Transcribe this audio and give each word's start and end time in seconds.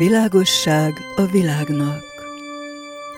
Világosság 0.00 0.92
a 1.16 1.22
világnak. 1.22 2.02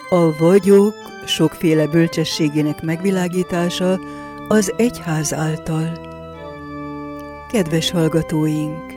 A 0.09 0.37
vagyok 0.37 0.93
sokféle 1.25 1.87
bölcsességének 1.87 2.81
megvilágítása 2.81 3.99
az 4.47 4.73
egyház 4.77 5.33
által. 5.33 5.99
Kedves 7.51 7.91
hallgatóink! 7.91 8.93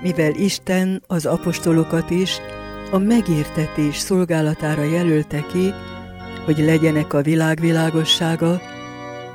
Mivel 0.00 0.34
Isten 0.34 1.02
az 1.06 1.26
apostolokat 1.26 2.10
is 2.10 2.40
a 2.92 2.98
megértetés 2.98 3.98
szolgálatára 3.98 4.82
jelölte 4.82 5.46
ki, 5.52 5.74
hogy 6.44 6.58
legyenek 6.58 7.12
a 7.12 7.22
világ 7.22 7.60
világossága, 7.60 8.60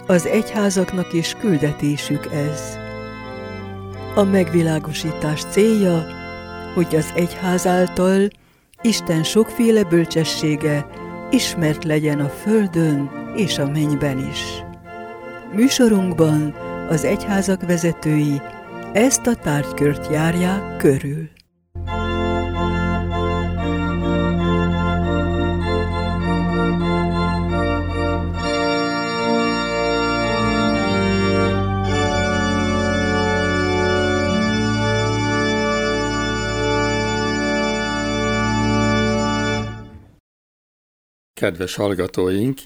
az 0.07 0.25
egyházaknak 0.25 1.13
is 1.13 1.35
küldetésük 1.39 2.25
ez. 2.25 2.77
A 4.15 4.23
megvilágosítás 4.23 5.43
célja, 5.43 6.05
hogy 6.73 6.95
az 6.95 7.11
egyház 7.15 7.67
által 7.67 8.27
Isten 8.81 9.23
sokféle 9.23 9.83
bölcsessége 9.83 10.87
ismert 11.31 11.83
legyen 11.83 12.19
a 12.19 12.29
földön 12.29 13.11
és 13.35 13.57
a 13.57 13.69
mennyben 13.69 14.29
is. 14.29 14.41
Műsorunkban 15.53 16.55
az 16.89 17.03
egyházak 17.03 17.61
vezetői 17.61 18.41
ezt 18.93 19.27
a 19.27 19.35
tárgykört 19.35 20.11
járják 20.11 20.77
körül. 20.77 21.29
Kedves 41.37 41.75
hallgatóink, 41.75 42.59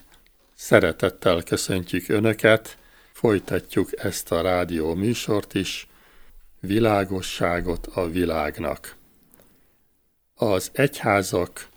szeretettel 0.55 1.43
köszöntjük 1.43 2.09
Önöket, 2.09 2.77
folytatjuk 3.11 4.03
ezt 4.03 4.31
a 4.31 4.41
rádió 4.41 4.93
műsort 4.93 5.53
is, 5.53 5.87
világosságot 6.59 7.87
a 7.87 8.09
világnak. 8.09 8.95
Az 10.35 10.69
egyházak 10.73 11.67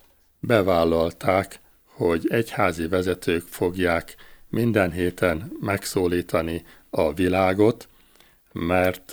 bevállalták, 0.40 1.60
hogy 1.84 2.26
egyházi 2.28 2.86
vezetők 2.86 3.46
fogják 3.46 4.14
minden 4.48 4.92
héten 4.92 5.52
megszólítani 5.60 6.64
a 6.90 7.12
világot, 7.12 7.88
mert 8.52 9.12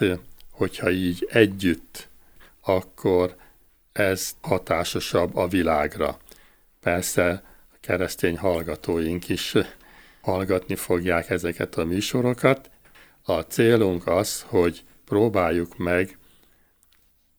hogyha 0.51 0.91
így 0.91 1.27
együtt, 1.31 2.07
akkor 2.61 3.35
ez 3.91 4.31
hatásosabb 4.41 5.35
a 5.35 5.47
világra. 5.47 6.17
Persze 6.79 7.49
keresztény 7.81 8.37
hallgatóink 8.37 9.29
is 9.29 9.55
hallgatni 10.21 10.75
fogják 10.75 11.29
ezeket 11.29 11.75
a 11.75 11.85
műsorokat. 11.85 12.69
A 13.23 13.39
célunk 13.39 14.07
az, 14.07 14.41
hogy 14.41 14.83
próbáljuk 15.05 15.77
meg 15.77 16.17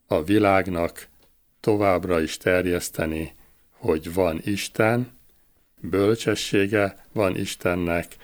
a 0.07 0.23
világnak 0.23 1.07
továbbra 1.61 2.21
is 2.21 2.37
terjeszteni, 2.37 3.33
hogy 3.71 4.15
van 4.15 4.41
Isten, 4.45 5.19
bölcsessége 5.81 6.97
van 7.13 7.37
Istennek, 7.37 8.17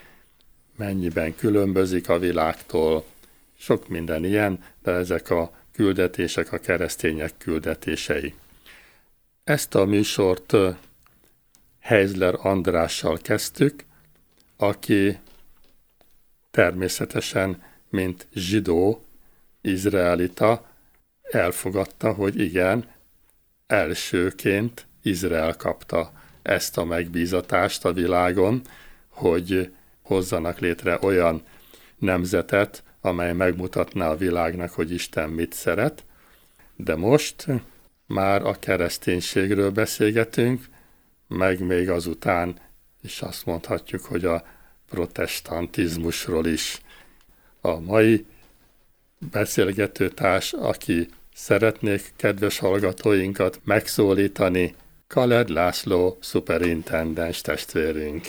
mennyiben 0.77 1.37
különbözik 1.37 2.09
a 2.09 2.19
világtól, 2.19 3.05
sok 3.59 3.89
minden 3.89 4.25
ilyen, 4.25 4.65
de 4.83 4.91
ezek 4.91 5.31
a 5.31 5.51
küldetések 5.73 6.53
a 6.53 6.59
keresztények 6.59 7.33
küldetései. 7.39 8.35
Ezt 9.45 9.75
a 9.75 9.85
műsort 9.85 10.55
Heizler 11.89 12.35
Andrással 12.43 13.19
kezdtük, 13.19 13.85
aki 14.57 15.19
természetesen, 16.51 17.63
mint 17.89 18.27
zsidó, 18.35 19.05
izraelita, 19.61 20.67
elfogadta, 21.23 22.13
hogy 22.13 22.41
igen, 22.41 22.91
elsőként 23.67 24.87
Izrael 25.03 25.57
kapta 25.57 26.13
ezt 26.43 26.79
a 26.79 26.85
megbízatást 26.85 27.85
a 27.85 27.93
világon, 27.93 28.63
hogy 29.09 29.73
hozzanak 30.03 30.59
létre 30.59 30.99
olyan 31.01 31.43
nemzetet, 31.99 32.83
amely 33.01 33.33
megmutatná 33.33 34.11
a 34.11 34.17
világnak, 34.17 34.71
hogy 34.71 34.93
Isten 34.93 35.31
mit 35.31 35.53
szeret. 35.53 36.05
De 36.77 36.97
most 36.97 37.47
már 38.07 38.43
a 38.43 38.59
kereszténységről 38.59 39.71
beszélgetünk, 39.71 40.77
meg 41.29 41.61
még 41.61 41.91
azután 41.91 42.61
is 43.03 43.23
azt 43.23 43.47
mondhatjuk, 43.47 44.05
hogy 44.05 44.25
a 44.25 44.45
protestantizmusról 44.91 46.47
is. 46.47 46.81
A 47.61 47.79
mai 47.79 48.27
beszélgetőtárs, 49.31 50.53
aki 50.53 51.09
szeretnék 51.35 52.13
kedves 52.17 52.59
hallgatóinkat 52.59 53.61
megszólítani, 53.65 54.75
Kaled 55.07 55.49
László 55.49 56.19
szuperintendens 56.21 57.41
testvérünk. 57.41 58.27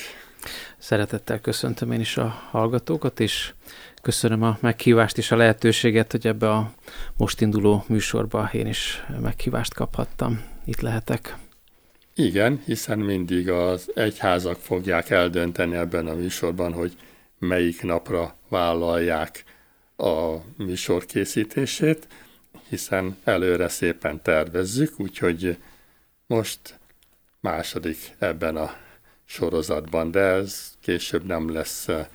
Szeretettel 0.77 1.39
köszöntöm 1.39 1.91
én 1.91 1.99
is 1.99 2.17
a 2.17 2.27
hallgatókat, 2.27 3.19
és 3.19 3.53
köszönöm 4.01 4.43
a 4.43 4.57
meghívást 4.61 5.17
és 5.17 5.31
a 5.31 5.35
lehetőséget, 5.35 6.11
hogy 6.11 6.27
ebbe 6.27 6.51
a 6.51 6.73
most 7.17 7.41
induló 7.41 7.83
műsorba 7.87 8.49
én 8.53 8.67
is 8.67 9.03
meghívást 9.21 9.73
kaphattam. 9.73 10.43
Itt 10.65 10.79
lehetek. 10.81 11.37
Igen, 12.19 12.61
hiszen 12.65 12.99
mindig 12.99 13.49
az 13.49 13.91
egyházak 13.95 14.57
fogják 14.59 15.09
eldönteni 15.09 15.75
ebben 15.75 16.07
a 16.07 16.13
műsorban, 16.13 16.73
hogy 16.73 16.97
melyik 17.37 17.81
napra 17.81 18.35
vállalják 18.49 19.43
a 19.97 20.35
műsor 20.57 21.05
készítését, 21.05 22.07
hiszen 22.69 23.17
előre 23.23 23.67
szépen 23.67 24.21
tervezzük, 24.21 24.99
úgyhogy 24.99 25.57
most 26.27 26.79
második 27.39 28.15
ebben 28.17 28.55
a 28.55 28.75
sorozatban, 29.25 30.11
de 30.11 30.19
ez 30.19 30.71
később 30.81 31.25
nem 31.25 31.53
lesz 31.53 31.87
eh, 31.87 32.07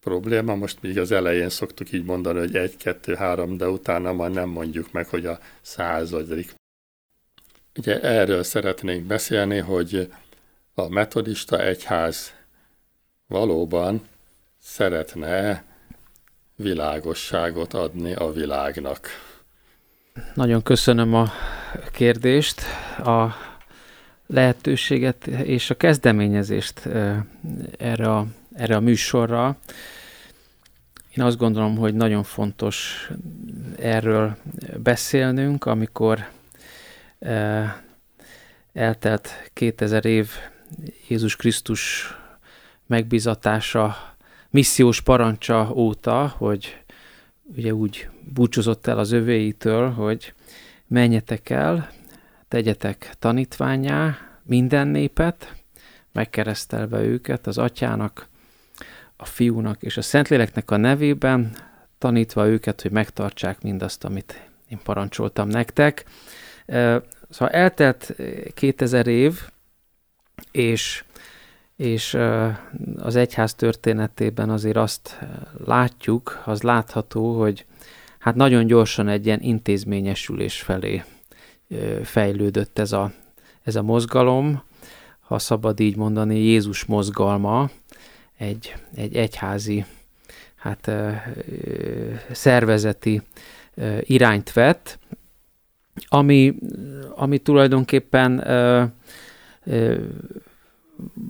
probléma. 0.00 0.54
Most 0.54 0.82
még 0.82 0.98
az 0.98 1.12
elején 1.12 1.48
szoktuk 1.48 1.92
így 1.92 2.04
mondani, 2.04 2.38
hogy 2.38 2.56
egy, 2.56 2.76
kettő, 2.76 3.14
három, 3.14 3.56
de 3.56 3.68
utána 3.68 4.12
már 4.12 4.30
nem 4.30 4.48
mondjuk 4.48 4.92
meg, 4.92 5.08
hogy 5.08 5.26
a 5.26 5.38
századik 5.62 6.54
Ugye 7.76 8.00
erről 8.00 8.42
szeretnénk 8.42 9.06
beszélni, 9.06 9.58
hogy 9.58 10.12
a 10.74 10.88
metodista 10.88 11.62
egyház 11.62 12.32
valóban 13.26 14.02
szeretne 14.58 15.64
világosságot 16.56 17.74
adni 17.74 18.14
a 18.14 18.32
világnak. 18.32 19.08
Nagyon 20.34 20.62
köszönöm 20.62 21.14
a 21.14 21.30
kérdést, 21.92 22.60
a 22.98 23.34
lehetőséget 24.26 25.26
és 25.26 25.70
a 25.70 25.76
kezdeményezést 25.76 26.88
erre 27.78 28.14
a, 28.14 28.26
erre 28.54 28.76
a 28.76 28.80
műsorra. 28.80 29.56
Én 31.16 31.24
azt 31.24 31.36
gondolom, 31.36 31.76
hogy 31.76 31.94
nagyon 31.94 32.22
fontos 32.22 33.08
erről 33.78 34.36
beszélnünk, 34.82 35.64
amikor 35.64 36.28
eltelt 38.72 39.50
2000 39.52 40.04
év 40.04 40.30
Jézus 41.08 41.36
Krisztus 41.36 42.14
megbizatása, 42.86 44.14
missziós 44.50 45.00
parancsa 45.00 45.72
óta, 45.74 46.34
hogy 46.36 46.80
ugye 47.56 47.74
úgy 47.74 48.08
búcsúzott 48.34 48.86
el 48.86 48.98
az 48.98 49.12
övéitől, 49.12 49.90
hogy 49.90 50.34
menjetek 50.86 51.50
el, 51.50 51.90
tegyetek 52.48 53.10
tanítványá 53.18 54.18
minden 54.42 54.88
népet, 54.88 55.54
megkeresztelve 56.12 57.00
őket 57.00 57.46
az 57.46 57.58
atyának, 57.58 58.28
a 59.16 59.24
fiúnak 59.24 59.82
és 59.82 59.96
a 59.96 60.02
Szentléleknek 60.02 60.70
a 60.70 60.76
nevében, 60.76 61.56
tanítva 61.98 62.46
őket, 62.46 62.82
hogy 62.82 62.90
megtartsák 62.90 63.62
mindazt, 63.62 64.04
amit 64.04 64.48
én 64.68 64.78
parancsoltam 64.84 65.48
nektek. 65.48 66.04
Szóval 67.30 67.54
eltelt 67.54 68.14
2000 68.54 69.06
év, 69.06 69.40
és, 70.50 71.04
és 71.76 72.18
az 72.96 73.16
egyház 73.16 73.54
történetében 73.54 74.50
azért 74.50 74.76
azt 74.76 75.18
látjuk, 75.64 76.42
az 76.44 76.62
látható, 76.62 77.40
hogy 77.40 77.64
hát 78.18 78.34
nagyon 78.34 78.66
gyorsan 78.66 79.08
egy 79.08 79.26
ilyen 79.26 79.40
intézményesülés 79.40 80.60
felé 80.60 81.04
fejlődött 82.02 82.78
ez 82.78 82.92
a, 82.92 83.12
ez 83.62 83.76
a 83.76 83.82
mozgalom. 83.82 84.62
ha 85.20 85.38
szabad 85.38 85.80
így 85.80 85.96
mondani, 85.96 86.38
Jézus 86.38 86.84
mozgalma 86.84 87.70
egy, 88.36 88.74
egy 88.94 89.16
egyházi, 89.16 89.84
hát 90.56 90.90
szervezeti 92.32 93.22
irányt 94.00 94.52
vett, 94.52 94.98
ami, 96.08 96.54
ami 97.14 97.38
tulajdonképpen 97.38 98.46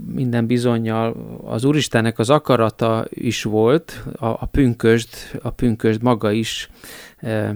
minden 0.07 0.47
bizonyal 0.47 1.17
az 1.45 1.65
Úristennek 1.65 2.19
az 2.19 2.31
akarata 2.31 3.05
is 3.09 3.43
volt, 3.43 4.05
a, 4.17 4.27
a 4.27 4.49
pünkösd, 4.51 5.09
a 5.43 5.51
pünkösd 5.51 6.03
maga 6.03 6.31
is, 6.31 6.71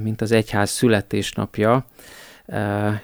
mint 0.03 0.21
az 0.21 0.33
egyház 0.33 0.71
születésnapja, 0.71 1.85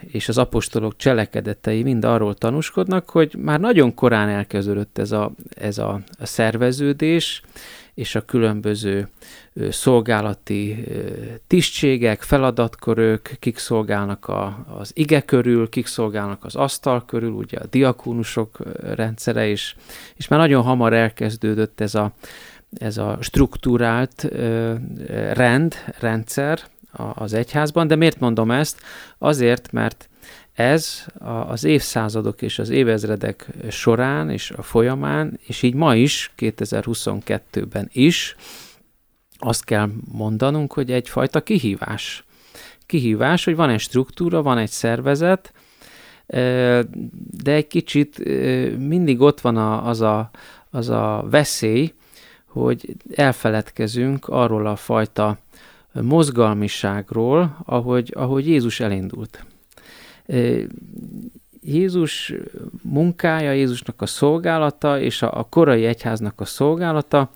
és 0.00 0.28
az 0.28 0.38
apostolok 0.38 0.96
cselekedetei 0.96 1.82
mind 1.82 2.04
arról 2.04 2.34
tanúskodnak, 2.34 3.10
hogy 3.10 3.34
már 3.38 3.60
nagyon 3.60 3.94
korán 3.94 4.28
elkezdődött 4.28 4.98
ez 4.98 5.12
a, 5.12 5.32
ez 5.56 5.78
a, 5.78 6.00
szerveződés, 6.20 7.42
és 7.94 8.14
a 8.14 8.24
különböző 8.24 9.08
szolgálati 9.70 10.84
tisztségek, 11.46 12.22
feladatkörök, 12.22 13.30
kik 13.38 13.58
szolgálnak 13.58 14.26
a, 14.26 14.66
az 14.78 14.90
ige 14.94 15.20
körül, 15.20 15.68
kik 15.68 15.86
szolgálnak 15.86 16.44
az 16.44 16.56
asztal 16.56 17.04
körül, 17.04 17.30
ugye 17.30 17.58
a 17.58 17.66
diakónusok 17.66 18.58
rendszere 18.94 19.48
is, 19.48 19.76
és 20.14 20.28
már 20.28 20.40
nagyon 20.40 20.62
hamar 20.62 20.92
elkezdődött 20.92 21.80
ez 21.80 21.94
a, 21.94 22.12
ez 22.78 22.98
a 22.98 23.18
struktúrált 23.20 24.28
rend, 25.32 25.74
rendszer 25.98 26.60
az 27.14 27.32
egyházban, 27.32 27.86
de 27.86 27.96
miért 27.96 28.20
mondom 28.20 28.50
ezt? 28.50 28.80
Azért, 29.18 29.72
mert 29.72 30.08
ez 30.52 31.06
az 31.46 31.64
évszázadok 31.64 32.42
és 32.42 32.58
az 32.58 32.68
évezredek 32.68 33.46
során 33.70 34.30
és 34.30 34.50
a 34.50 34.62
folyamán, 34.62 35.38
és 35.46 35.62
így 35.62 35.74
ma 35.74 35.94
is, 35.94 36.32
2022-ben 36.38 37.88
is, 37.92 38.36
azt 39.38 39.64
kell 39.64 39.90
mondanunk, 40.12 40.72
hogy 40.72 40.92
egyfajta 40.92 41.42
kihívás. 41.42 42.24
Kihívás, 42.86 43.44
hogy 43.44 43.56
van 43.56 43.70
egy 43.70 43.80
struktúra, 43.80 44.42
van 44.42 44.58
egy 44.58 44.70
szervezet, 44.70 45.52
de 46.26 47.52
egy 47.52 47.66
kicsit 47.66 48.18
mindig 48.78 49.20
ott 49.20 49.40
van 49.40 49.56
az 49.56 50.00
a, 50.00 50.30
az 50.70 50.88
a 50.88 51.26
veszély, 51.30 51.92
hogy 52.46 52.96
elfeledkezünk 53.14 54.28
arról 54.28 54.66
a 54.66 54.76
fajta 54.76 55.38
mozgalmiságról, 56.02 57.56
ahogy, 57.64 58.12
ahogy 58.14 58.46
Jézus 58.46 58.80
elindult. 58.80 59.44
Jézus 61.62 62.32
munkája, 62.82 63.52
Jézusnak 63.52 64.02
a 64.02 64.06
szolgálata 64.06 65.00
és 65.00 65.22
a, 65.22 65.38
a 65.38 65.44
korai 65.44 65.84
egyháznak 65.84 66.40
a 66.40 66.44
szolgálata 66.44 67.30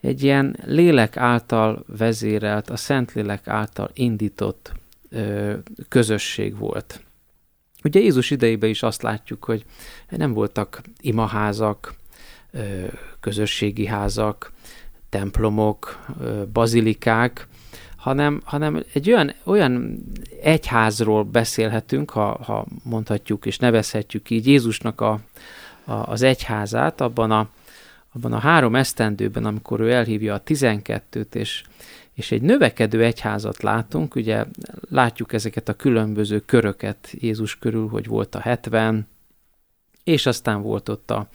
egy 0.00 0.22
ilyen 0.22 0.56
lélek 0.64 1.16
által 1.16 1.84
vezérelt, 1.86 2.70
a 2.70 2.76
Szentlélek 2.76 3.48
által 3.48 3.90
indított 3.94 4.72
ö, 5.10 5.54
közösség 5.88 6.58
volt. 6.58 7.02
Ugye 7.84 8.00
Jézus 8.00 8.30
idejében 8.30 8.70
is 8.70 8.82
azt 8.82 9.02
látjuk, 9.02 9.44
hogy 9.44 9.64
nem 10.08 10.32
voltak 10.32 10.80
imaházak, 11.00 11.94
ö, 12.50 12.86
közösségi 13.20 13.86
házak, 13.86 14.52
templomok, 15.08 16.04
ö, 16.20 16.42
bazilikák, 16.52 17.46
hanem, 18.02 18.40
hanem 18.44 18.82
egy 18.92 19.10
olyan, 19.10 19.32
olyan 19.44 20.02
egyházról 20.42 21.24
beszélhetünk, 21.24 22.10
ha, 22.10 22.38
ha 22.42 22.66
mondhatjuk 22.82 23.46
és 23.46 23.58
nevezhetjük 23.58 24.30
így 24.30 24.46
Jézusnak 24.46 25.00
a, 25.00 25.20
a, 25.84 25.92
az 25.92 26.22
egyházát, 26.22 27.00
abban 27.00 27.30
a, 27.30 27.48
abban 28.12 28.32
a 28.32 28.38
három 28.38 28.74
esztendőben, 28.74 29.44
amikor 29.44 29.80
ő 29.80 29.92
elhívja 29.92 30.34
a 30.34 30.38
tizenkettőt, 30.38 31.34
és, 31.34 31.62
és 32.14 32.32
egy 32.32 32.42
növekedő 32.42 33.04
egyházat 33.04 33.62
látunk, 33.62 34.14
ugye 34.14 34.44
látjuk 34.90 35.32
ezeket 35.32 35.68
a 35.68 35.76
különböző 35.76 36.40
köröket 36.40 37.08
Jézus 37.10 37.58
körül, 37.58 37.88
hogy 37.88 38.06
volt 38.06 38.34
a 38.34 38.40
70, 38.40 39.08
és 40.04 40.26
aztán 40.26 40.62
volt 40.62 40.88
ott 40.88 41.10
a, 41.10 41.28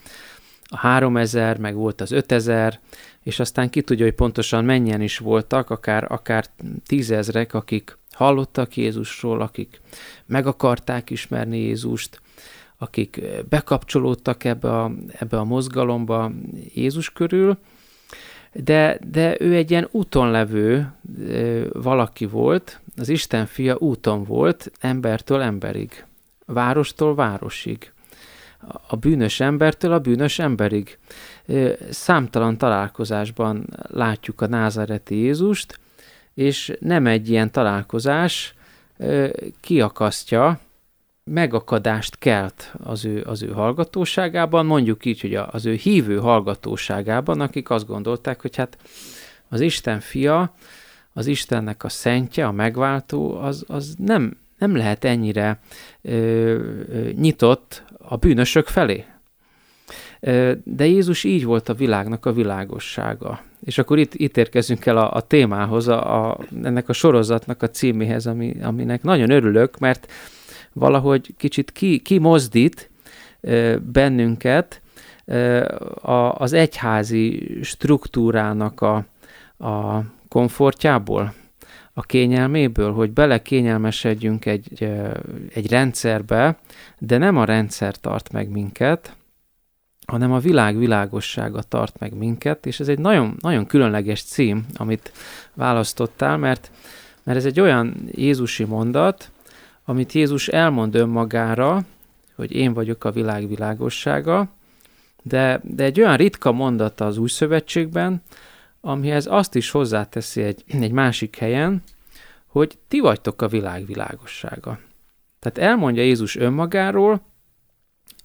a 0.64 0.76
3000, 0.76 1.58
meg 1.58 1.74
volt 1.74 2.00
az 2.00 2.12
5000, 2.12 2.80
és 3.28 3.40
aztán 3.40 3.70
ki 3.70 3.82
tudja, 3.82 4.04
hogy 4.04 4.14
pontosan 4.14 4.64
mennyien 4.64 5.00
is 5.00 5.18
voltak, 5.18 5.70
akár, 5.70 6.12
akár 6.12 6.44
tízezrek, 6.86 7.54
akik 7.54 7.98
hallottak 8.12 8.76
Jézusról, 8.76 9.40
akik 9.40 9.80
meg 10.26 10.46
akarták 10.46 11.10
ismerni 11.10 11.58
Jézust, 11.58 12.20
akik 12.78 13.20
bekapcsolódtak 13.48 14.44
ebbe 14.44 14.80
a, 14.82 14.92
ebbe 15.08 15.38
a 15.38 15.44
mozgalomba 15.44 16.32
Jézus 16.74 17.12
körül, 17.12 17.58
de, 18.52 18.98
de 19.10 19.36
ő 19.40 19.54
egy 19.54 19.70
ilyen 19.70 19.88
úton 19.90 20.30
levő 20.30 20.92
valaki 21.72 22.26
volt, 22.26 22.80
az 22.96 23.08
Isten 23.08 23.46
fia 23.46 23.76
úton 23.78 24.24
volt 24.24 24.70
embertől 24.80 25.40
emberig, 25.40 26.04
várostól 26.46 27.14
városig, 27.14 27.92
a 28.88 28.96
bűnös 28.96 29.40
embertől 29.40 29.92
a 29.92 29.98
bűnös 29.98 30.38
emberig. 30.38 30.98
Számtalan 31.90 32.58
találkozásban 32.58 33.66
látjuk 33.86 34.40
a 34.40 34.46
názareti 34.46 35.16
Jézust, 35.16 35.78
és 36.34 36.76
nem 36.80 37.06
egy 37.06 37.30
ilyen 37.30 37.50
találkozás 37.50 38.54
kiakasztja, 39.60 40.60
megakadást 41.24 42.18
kelt 42.18 42.74
az 42.82 43.04
ő, 43.04 43.22
az 43.26 43.42
ő 43.42 43.48
hallgatóságában, 43.48 44.66
mondjuk 44.66 45.04
így, 45.04 45.20
hogy 45.20 45.34
az 45.34 45.66
ő 45.66 45.74
hívő 45.74 46.18
hallgatóságában, 46.18 47.40
akik 47.40 47.70
azt 47.70 47.86
gondolták, 47.86 48.40
hogy 48.40 48.56
hát 48.56 48.78
az 49.48 49.60
Isten 49.60 50.00
fia, 50.00 50.54
az 51.12 51.26
Istennek 51.26 51.84
a 51.84 51.88
szentje, 51.88 52.46
a 52.46 52.52
megváltó, 52.52 53.38
az, 53.38 53.64
az 53.66 53.94
nem, 53.98 54.36
nem 54.58 54.76
lehet 54.76 55.04
ennyire 55.04 55.60
ö, 56.02 56.58
nyitott 57.12 57.82
a 57.98 58.16
bűnösök 58.16 58.66
felé. 58.66 59.04
De 60.64 60.86
Jézus 60.86 61.24
így 61.24 61.44
volt 61.44 61.68
a 61.68 61.74
világnak 61.74 62.26
a 62.26 62.32
világossága. 62.32 63.40
És 63.64 63.78
akkor 63.78 63.98
itt, 63.98 64.14
itt 64.14 64.36
érkezünk 64.36 64.86
el 64.86 64.96
a, 64.96 65.14
a 65.14 65.20
témához, 65.20 65.88
a, 65.88 66.28
a, 66.28 66.38
ennek 66.62 66.88
a 66.88 66.92
sorozatnak 66.92 67.62
a 67.62 67.70
címéhez, 67.70 68.26
ami, 68.26 68.56
aminek 68.62 69.02
nagyon 69.02 69.30
örülök, 69.30 69.78
mert 69.78 70.12
valahogy 70.72 71.34
kicsit 71.36 71.72
ki, 71.72 71.98
kimozdít 71.98 72.90
bennünket 73.92 74.80
a, 75.94 76.12
az 76.12 76.52
egyházi 76.52 77.58
struktúrának 77.62 78.80
a, 78.80 79.04
a 79.66 80.02
komfortjából, 80.28 81.34
a 81.92 82.02
kényelméből, 82.02 82.92
hogy 82.92 83.10
bele 83.10 83.42
kényelmesedjünk 83.42 84.46
egy, 84.46 84.90
egy 85.54 85.70
rendszerbe, 85.70 86.58
de 86.98 87.18
nem 87.18 87.36
a 87.36 87.44
rendszer 87.44 87.96
tart 87.96 88.32
meg 88.32 88.48
minket, 88.48 89.16
hanem 90.10 90.32
a 90.32 90.38
világ 90.38 90.78
világossága 90.78 91.62
tart 91.62 91.98
meg 91.98 92.14
minket, 92.14 92.66
és 92.66 92.80
ez 92.80 92.88
egy 92.88 92.98
nagyon, 92.98 93.36
nagyon 93.40 93.66
különleges 93.66 94.22
cím, 94.22 94.66
amit 94.74 95.12
választottál, 95.54 96.36
mert, 96.36 96.70
mert 97.22 97.38
ez 97.38 97.44
egy 97.44 97.60
olyan 97.60 97.94
Jézusi 98.10 98.64
mondat, 98.64 99.30
amit 99.84 100.12
Jézus 100.12 100.48
elmond 100.48 100.94
önmagára, 100.94 101.84
hogy 102.34 102.52
én 102.52 102.72
vagyok 102.72 103.04
a 103.04 103.10
világ 103.10 103.48
világossága, 103.48 104.48
de, 105.22 105.60
de 105.62 105.84
egy 105.84 106.00
olyan 106.00 106.16
ritka 106.16 106.52
mondata 106.52 107.06
az 107.06 107.18
új 107.18 107.28
szövetségben, 107.28 108.22
amihez 108.80 109.26
azt 109.26 109.54
is 109.54 109.70
hozzáteszi 109.70 110.42
egy, 110.42 110.64
egy 110.66 110.92
másik 110.92 111.36
helyen, 111.36 111.82
hogy 112.46 112.78
ti 112.88 113.00
vagytok 113.00 113.42
a 113.42 113.48
világ 113.48 113.86
világossága. 113.86 114.78
Tehát 115.38 115.70
elmondja 115.70 116.02
Jézus 116.02 116.36
önmagáról, 116.36 117.20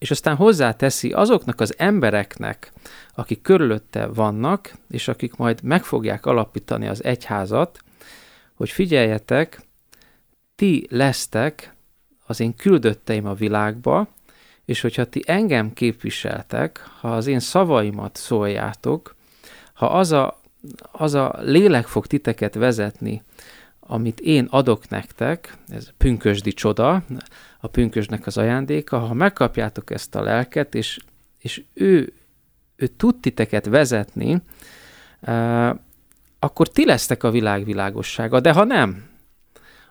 és 0.03 0.11
aztán 0.11 0.35
hozzáteszi 0.35 1.11
azoknak 1.11 1.61
az 1.61 1.73
embereknek, 1.77 2.71
akik 3.15 3.41
körülötte 3.41 4.05
vannak, 4.05 4.73
és 4.89 5.07
akik 5.07 5.35
majd 5.35 5.61
meg 5.61 5.83
fogják 5.83 6.25
alapítani 6.25 6.87
az 6.87 7.03
egyházat, 7.03 7.79
hogy 8.53 8.69
figyeljetek, 8.69 9.61
ti 10.55 10.87
lesztek 10.89 11.75
az 12.25 12.39
én 12.39 12.55
küldötteim 12.55 13.25
a 13.25 13.33
világba, 13.33 14.07
és 14.65 14.81
hogyha 14.81 15.05
ti 15.05 15.23
engem 15.25 15.73
képviseltek, 15.73 16.89
ha 16.99 17.15
az 17.15 17.27
én 17.27 17.39
szavaimat 17.39 18.15
szóljátok, 18.15 19.15
ha 19.73 19.85
az 19.85 20.11
a, 20.11 20.41
az 20.91 21.13
a 21.13 21.35
lélek 21.39 21.87
fog 21.87 22.07
titeket 22.07 22.53
vezetni, 22.53 23.23
amit 23.79 24.19
én 24.19 24.47
adok 24.49 24.89
nektek, 24.89 25.57
ez 25.67 25.87
pünkösdi 25.97 26.53
csoda, 26.53 27.03
a 27.63 27.67
pünkösnek 27.67 28.25
az 28.25 28.37
ajándéka, 28.37 28.97
ha 28.97 29.13
megkapjátok 29.13 29.91
ezt 29.91 30.15
a 30.15 30.21
lelket, 30.21 30.75
és, 30.75 30.99
és 31.37 31.63
ő, 31.73 32.13
ő 32.75 32.87
tud 32.87 33.19
titeket 33.19 33.65
vezetni, 33.65 34.41
akkor 36.39 36.67
ti 36.67 36.85
lesztek 36.85 37.23
a 37.23 37.31
világ 37.31 37.65
világossága, 37.65 38.39
de 38.39 38.51
ha 38.51 38.63
nem, 38.63 39.09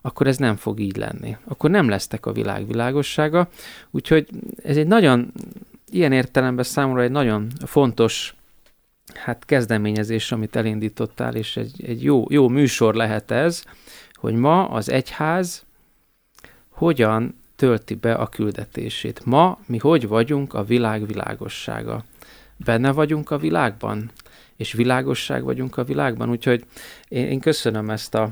akkor 0.01 0.27
ez 0.27 0.37
nem 0.37 0.57
fog 0.57 0.81
így 0.81 0.97
lenni. 0.97 1.37
Akkor 1.45 1.71
nem 1.71 1.89
lesztek 1.89 2.27
a 2.27 2.33
világ 2.33 2.67
világossága, 2.67 3.49
úgyhogy 3.91 4.29
ez 4.65 4.77
egy 4.77 4.87
nagyon 4.87 5.33
ilyen 5.91 6.13
értelemben 6.13 6.65
számomra 6.65 7.03
egy 7.03 7.11
nagyon 7.11 7.47
fontos 7.67 8.35
hát 9.15 9.45
kezdeményezés, 9.45 10.33
amit 10.33 10.57
elindítottál, 10.57 11.35
és 11.35 11.57
egy, 11.57 11.85
egy 11.85 12.03
jó, 12.03 12.27
jó 12.29 12.49
műsor 12.49 12.95
lehet 12.95 13.31
ez, 13.31 13.65
hogy 14.13 14.35
ma 14.35 14.69
az 14.69 14.91
egyház 14.91 15.65
hogyan 16.69 17.41
tölti 17.63 17.95
be 17.95 18.15
a 18.15 18.27
küldetését. 18.27 19.25
Ma 19.25 19.59
mi 19.67 19.79
hogy 19.79 20.09
vagyunk 20.09 20.55
a 20.55 20.65
világ 20.65 21.07
világossága? 21.07 22.05
Benne 22.57 22.93
vagyunk 22.93 23.31
a 23.31 23.39
világban? 23.39 24.11
És 24.57 24.73
világosság 24.73 25.43
vagyunk 25.43 25.77
a 25.77 25.85
világban? 25.85 26.31
Úgyhogy 26.31 26.65
én, 27.09 27.27
én 27.27 27.41
köszönöm 27.41 27.91
ezt 27.91 28.15
a, 28.15 28.31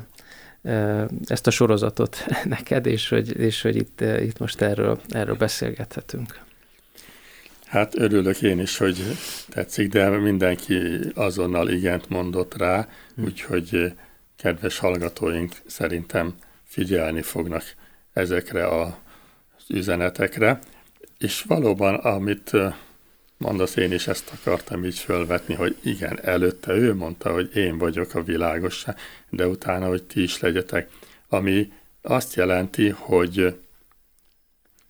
ezt 1.25 1.46
a 1.46 1.50
sorozatot 1.50 2.25
neked, 2.44 2.87
és 2.87 3.08
hogy, 3.08 3.38
és 3.38 3.62
hogy 3.62 3.76
itt, 3.76 4.00
itt 4.00 4.38
most 4.38 4.60
erről, 4.60 5.00
erről 5.08 5.37
beszélgethetünk. 5.37 6.40
Hát 7.66 7.99
örülök 7.99 8.42
én 8.42 8.58
is, 8.58 8.76
hogy 8.76 8.96
tetszik, 9.49 9.88
de 9.88 10.08
mindenki 10.08 10.78
azonnal 11.14 11.68
igent 11.68 12.08
mondott 12.08 12.56
rá, 12.56 12.88
hm. 13.14 13.25
úgyhogy 13.25 13.92
kedves 14.37 14.78
hallgatóink 14.78 15.52
szerintem 15.66 16.34
figyelni 16.64 17.22
fognak 17.22 17.62
ezekre 18.12 18.66
az 18.66 18.88
üzenetekre. 19.72 20.58
És 21.18 21.42
valóban, 21.42 21.94
amit 21.94 22.50
mondasz, 23.36 23.76
én 23.76 23.92
is 23.92 24.06
ezt 24.06 24.32
akartam 24.40 24.84
így 24.84 24.98
fölvetni, 24.98 25.54
hogy 25.54 25.76
igen, 25.82 26.18
előtte 26.22 26.72
ő 26.72 26.94
mondta, 26.94 27.32
hogy 27.32 27.56
én 27.56 27.78
vagyok 27.78 28.14
a 28.14 28.22
világosság, 28.22 28.96
de 29.30 29.46
utána, 29.46 29.86
hogy 29.86 30.02
ti 30.02 30.22
is 30.22 30.40
legyetek. 30.40 30.88
Ami 31.28 31.72
azt 32.02 32.34
jelenti, 32.34 32.88
hogy 32.88 33.58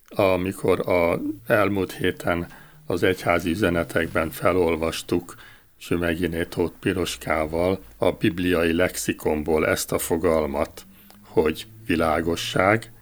amikor 0.08 0.88
a 0.88 1.20
elmúlt 1.46 1.92
héten 1.92 2.46
az 2.86 3.02
egyházi 3.02 3.50
üzenetekben 3.50 4.30
felolvastuk 4.30 5.34
Sümeginé 5.78 6.44
Tóth 6.44 6.74
Piroskával 6.80 7.82
a 7.96 8.10
bibliai 8.10 8.72
lexikonból 8.72 9.66
ezt 9.66 9.92
a 9.92 9.98
fogalmat, 9.98 10.86
hogy 11.22 11.66
világosság, 11.86 12.92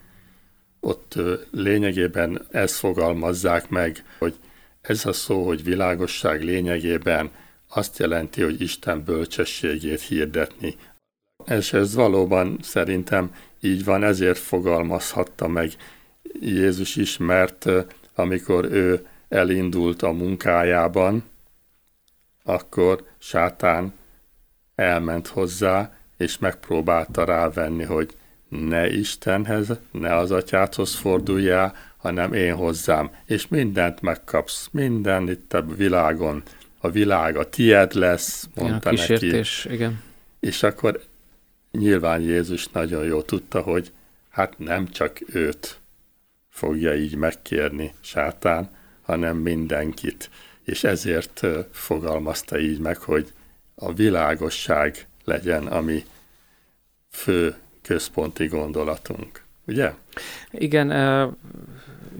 ott 0.79 1.15
lényegében 1.51 2.45
ezt 2.51 2.75
fogalmazzák 2.75 3.69
meg, 3.69 4.03
hogy 4.19 4.35
ez 4.81 5.05
a 5.05 5.13
szó, 5.13 5.45
hogy 5.45 5.63
világosság 5.63 6.43
lényegében 6.43 7.31
azt 7.67 7.97
jelenti, 7.97 8.41
hogy 8.41 8.61
Isten 8.61 9.03
bölcsességét 9.03 10.01
hirdetni. 10.01 10.75
És 11.45 11.73
ez 11.73 11.93
valóban 11.93 12.57
szerintem 12.61 13.35
így 13.59 13.83
van, 13.83 14.03
ezért 14.03 14.37
fogalmazhatta 14.37 15.47
meg 15.47 15.71
Jézus 16.39 16.95
is, 16.95 17.17
mert 17.17 17.65
amikor 18.15 18.65
ő 18.65 19.07
elindult 19.29 20.01
a 20.01 20.11
munkájában, 20.11 21.23
akkor 22.43 23.05
sátán 23.17 23.93
elment 24.75 25.27
hozzá, 25.27 25.97
és 26.17 26.37
megpróbálta 26.37 27.23
rávenni, 27.23 27.83
hogy 27.83 28.15
ne 28.49 28.89
Istenhez, 28.89 29.71
ne 29.91 30.15
az 30.15 30.31
atyádhoz 30.31 30.95
forduljál, 30.95 31.75
hanem 31.97 32.33
én 32.33 32.55
hozzám, 32.55 33.11
és 33.25 33.47
mindent 33.47 34.01
megkapsz, 34.01 34.67
minden 34.71 35.29
itt 35.29 35.53
a 35.53 35.61
világon, 35.61 36.43
a 36.79 36.89
világ 36.89 37.37
a 37.37 37.49
tied 37.49 37.93
lesz, 37.93 38.49
mondta 38.55 38.91
ja, 38.91 38.97
kísértés, 38.97 39.63
neki. 39.63 39.75
igen. 39.75 40.01
És 40.39 40.63
akkor 40.63 41.01
nyilván 41.71 42.21
Jézus 42.21 42.67
nagyon 42.67 43.05
jól 43.05 43.25
tudta, 43.25 43.61
hogy 43.61 43.91
hát 44.29 44.57
nem 44.57 44.87
csak 44.87 45.17
őt 45.33 45.79
fogja 46.49 46.95
így 46.95 47.15
megkérni 47.15 47.93
sátán, 48.01 48.69
hanem 49.01 49.37
mindenkit. 49.37 50.29
És 50.63 50.83
ezért 50.83 51.47
fogalmazta 51.71 52.59
így 52.59 52.79
meg, 52.79 52.97
hogy 52.97 53.33
a 53.75 53.93
világosság 53.93 55.07
legyen 55.23 55.67
a 55.67 55.81
mi 55.81 56.03
fő 57.09 57.55
központi 57.89 58.45
gondolatunk. 58.45 59.43
Ugye? 59.67 59.93
Igen, 60.51 60.87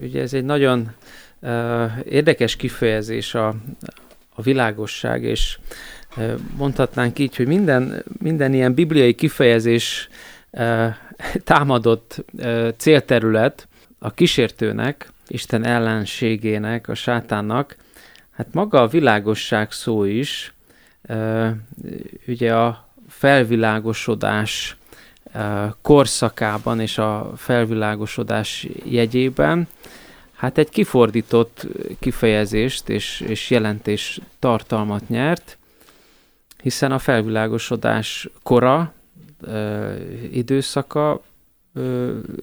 ugye 0.00 0.20
ez 0.22 0.34
egy 0.34 0.44
nagyon 0.44 0.90
érdekes 2.04 2.56
kifejezés 2.56 3.34
a, 3.34 3.54
a 4.34 4.42
világosság, 4.42 5.22
és 5.22 5.58
mondhatnánk 6.56 7.18
így, 7.18 7.36
hogy 7.36 7.46
minden, 7.46 8.04
minden 8.18 8.54
ilyen 8.54 8.74
bibliai 8.74 9.14
kifejezés 9.14 10.08
támadott 11.50 12.24
célterület 12.76 13.68
a 13.98 14.14
kísértőnek, 14.14 15.08
Isten 15.26 15.64
ellenségének, 15.64 16.88
a 16.88 16.94
sátánnak, 16.94 17.76
hát 18.30 18.46
maga 18.52 18.82
a 18.82 18.86
világosság 18.88 19.72
szó 19.72 20.04
is, 20.04 20.54
ugye 22.26 22.54
a 22.54 22.88
felvilágosodás 23.08 24.78
korszakában 25.82 26.80
és 26.80 26.98
a 26.98 27.32
felvilágosodás 27.36 28.66
jegyében, 28.84 29.68
hát 30.32 30.58
egy 30.58 30.68
kifordított 30.68 31.66
kifejezést 31.98 32.88
és, 32.88 33.20
és 33.20 33.50
jelentés 33.50 34.20
tartalmat 34.38 35.08
nyert, 35.08 35.58
hiszen 36.62 36.92
a 36.92 36.98
felvilágosodás 36.98 38.28
kora, 38.42 38.92
időszaka 40.32 41.22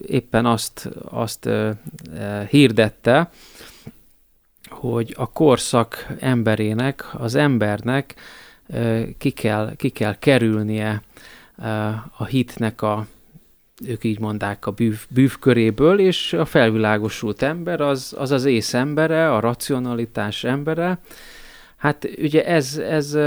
éppen 0.06 0.46
azt, 0.46 0.90
azt 1.10 1.50
hirdette, 2.50 3.32
hogy 4.70 5.14
a 5.18 5.32
korszak 5.32 6.08
emberének, 6.20 7.06
az 7.14 7.36
embernek 7.36 8.16
ki 9.18 9.30
kell, 9.30 9.76
ki 9.76 9.90
kell 9.90 10.16
kerülnie 10.20 11.02
a 12.18 12.26
hitnek 12.26 12.82
a, 12.82 13.08
ők 13.86 14.04
így 14.04 14.20
mondták, 14.20 14.66
a 14.66 14.72
bűv, 14.72 15.06
bűvköréből, 15.10 16.00
és 16.00 16.34
a 16.34 16.46
felvilágosult 16.46 17.42
ember 17.42 17.82
az 17.82 18.16
az, 18.18 18.32
az 18.32 18.46
ész 18.46 18.74
embere, 18.74 19.34
a 19.34 19.40
racionalitás 19.40 20.44
embere. 20.44 21.00
Hát 21.76 22.10
ugye 22.18 22.46
ez, 22.46 22.78
ez 22.78 23.18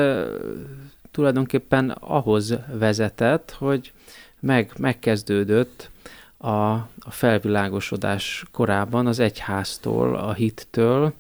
tulajdonképpen 1.11 1.91
ahhoz 1.91 2.55
vezetett, 2.73 3.51
hogy 3.59 3.93
meg, 4.41 4.73
megkezdődött 4.79 5.91
a, 6.37 6.73
a 6.99 7.11
felvilágosodás 7.11 8.45
korában 8.53 9.07
az 9.07 9.19
egyháztól, 9.19 10.17
a 10.17 10.33
hittől, 10.33 11.13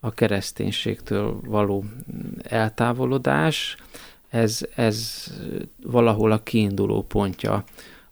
a 0.00 0.10
kereszténységtől 0.10 1.40
való 1.44 1.84
eltávolodás, 2.42 3.76
ez, 4.28 4.60
ez 4.74 5.26
valahol 5.82 6.32
a 6.32 6.42
kiinduló 6.42 7.02
pontja 7.02 7.64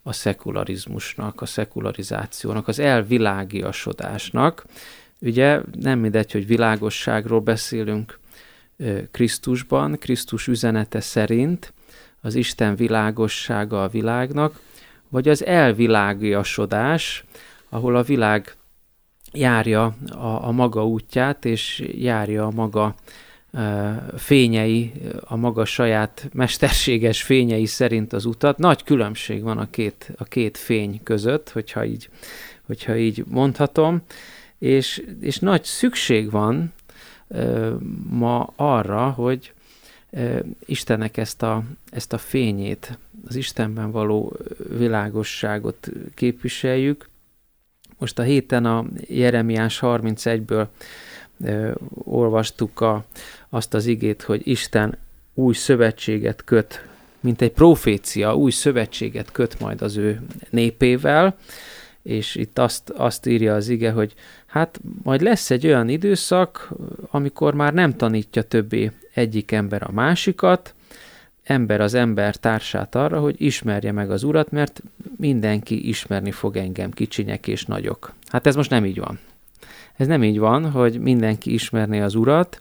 a 0.02 0.12
szekularizmusnak, 0.12 1.40
a 1.40 1.46
szekularizációnak, 1.46 2.68
az 2.68 2.78
elvilágiasodásnak. 2.78 4.64
Ugye 5.20 5.60
nem 5.80 5.98
mindegy, 5.98 6.32
hogy 6.32 6.46
világosságról 6.46 7.40
beszélünk 7.40 8.18
Krisztusban, 9.10 9.98
Krisztus 9.98 10.46
üzenete 10.46 11.00
szerint, 11.00 11.72
az 12.20 12.34
Isten 12.34 12.76
világossága 12.76 13.82
a 13.82 13.88
világnak, 13.88 14.60
vagy 15.08 15.28
az 15.28 15.44
elvilágiasodás, 15.44 17.24
ahol 17.68 17.96
a 17.96 18.02
világ 18.02 18.56
járja 19.32 19.96
a, 20.08 20.46
a 20.46 20.50
maga 20.50 20.86
útját, 20.86 21.44
és 21.44 21.84
járja 21.94 22.46
a 22.46 22.50
maga 22.50 22.94
fényei, 24.16 24.92
a 25.20 25.36
maga 25.36 25.64
saját 25.64 26.28
mesterséges 26.32 27.22
fényei 27.22 27.66
szerint 27.66 28.12
az 28.12 28.24
utat. 28.24 28.58
Nagy 28.58 28.84
különbség 28.84 29.42
van 29.42 29.58
a 29.58 29.70
két, 29.70 30.12
a 30.16 30.24
két 30.24 30.56
fény 30.56 31.00
között, 31.02 31.50
hogyha 31.50 31.84
így, 31.84 32.08
hogyha 32.66 32.96
így 32.96 33.24
mondhatom, 33.28 34.02
és, 34.58 35.04
és 35.20 35.38
nagy 35.38 35.64
szükség 35.64 36.30
van 36.30 36.72
ma 38.10 38.52
arra, 38.56 39.10
hogy 39.10 39.52
Istennek 40.64 41.16
ezt 41.16 41.42
a, 41.42 41.62
ezt 41.90 42.12
a 42.12 42.18
fényét, 42.18 42.98
az 43.28 43.36
Istenben 43.36 43.90
való 43.90 44.36
világosságot 44.76 45.88
képviseljük. 46.14 47.08
Most 47.98 48.18
a 48.18 48.22
héten 48.22 48.64
a 48.64 48.84
Jeremiás 49.06 49.78
31-ből 49.82 50.66
olvastuk 51.94 52.80
a, 52.80 53.04
azt 53.48 53.74
az 53.74 53.86
igét, 53.86 54.22
hogy 54.22 54.40
Isten 54.44 54.96
új 55.34 55.54
szövetséget 55.54 56.44
köt, 56.44 56.84
mint 57.20 57.42
egy 57.42 57.52
profécia, 57.52 58.36
új 58.36 58.50
szövetséget 58.50 59.32
köt 59.32 59.60
majd 59.60 59.82
az 59.82 59.96
ő 59.96 60.20
népével, 60.50 61.36
és 62.02 62.34
itt 62.34 62.58
azt, 62.58 62.90
azt 62.90 63.26
írja 63.26 63.54
az 63.54 63.68
ige, 63.68 63.90
hogy 63.90 64.14
hát 64.46 64.80
majd 65.02 65.20
lesz 65.20 65.50
egy 65.50 65.66
olyan 65.66 65.88
időszak, 65.88 66.72
amikor 67.10 67.54
már 67.54 67.74
nem 67.74 67.96
tanítja 67.96 68.42
többé 68.42 68.90
egyik 69.14 69.52
ember 69.52 69.82
a 69.82 69.92
másikat, 69.92 70.74
ember 71.42 71.80
az 71.80 71.94
ember 71.94 72.36
társát 72.36 72.94
arra, 72.94 73.20
hogy 73.20 73.34
ismerje 73.38 73.92
meg 73.92 74.10
az 74.10 74.22
urat, 74.22 74.50
mert 74.50 74.82
mindenki 75.16 75.88
ismerni 75.88 76.30
fog 76.30 76.56
engem, 76.56 76.90
kicsinyek 76.90 77.46
és 77.46 77.64
nagyok. 77.64 78.12
Hát 78.26 78.46
ez 78.46 78.56
most 78.56 78.70
nem 78.70 78.84
így 78.84 78.98
van. 78.98 79.18
ez 79.96 80.06
nem 80.06 80.22
így 80.22 80.38
van, 80.38 80.70
hogy 80.70 80.98
mindenki 80.98 81.52
ismerné 81.52 82.00
az 82.00 82.14
urat. 82.14 82.60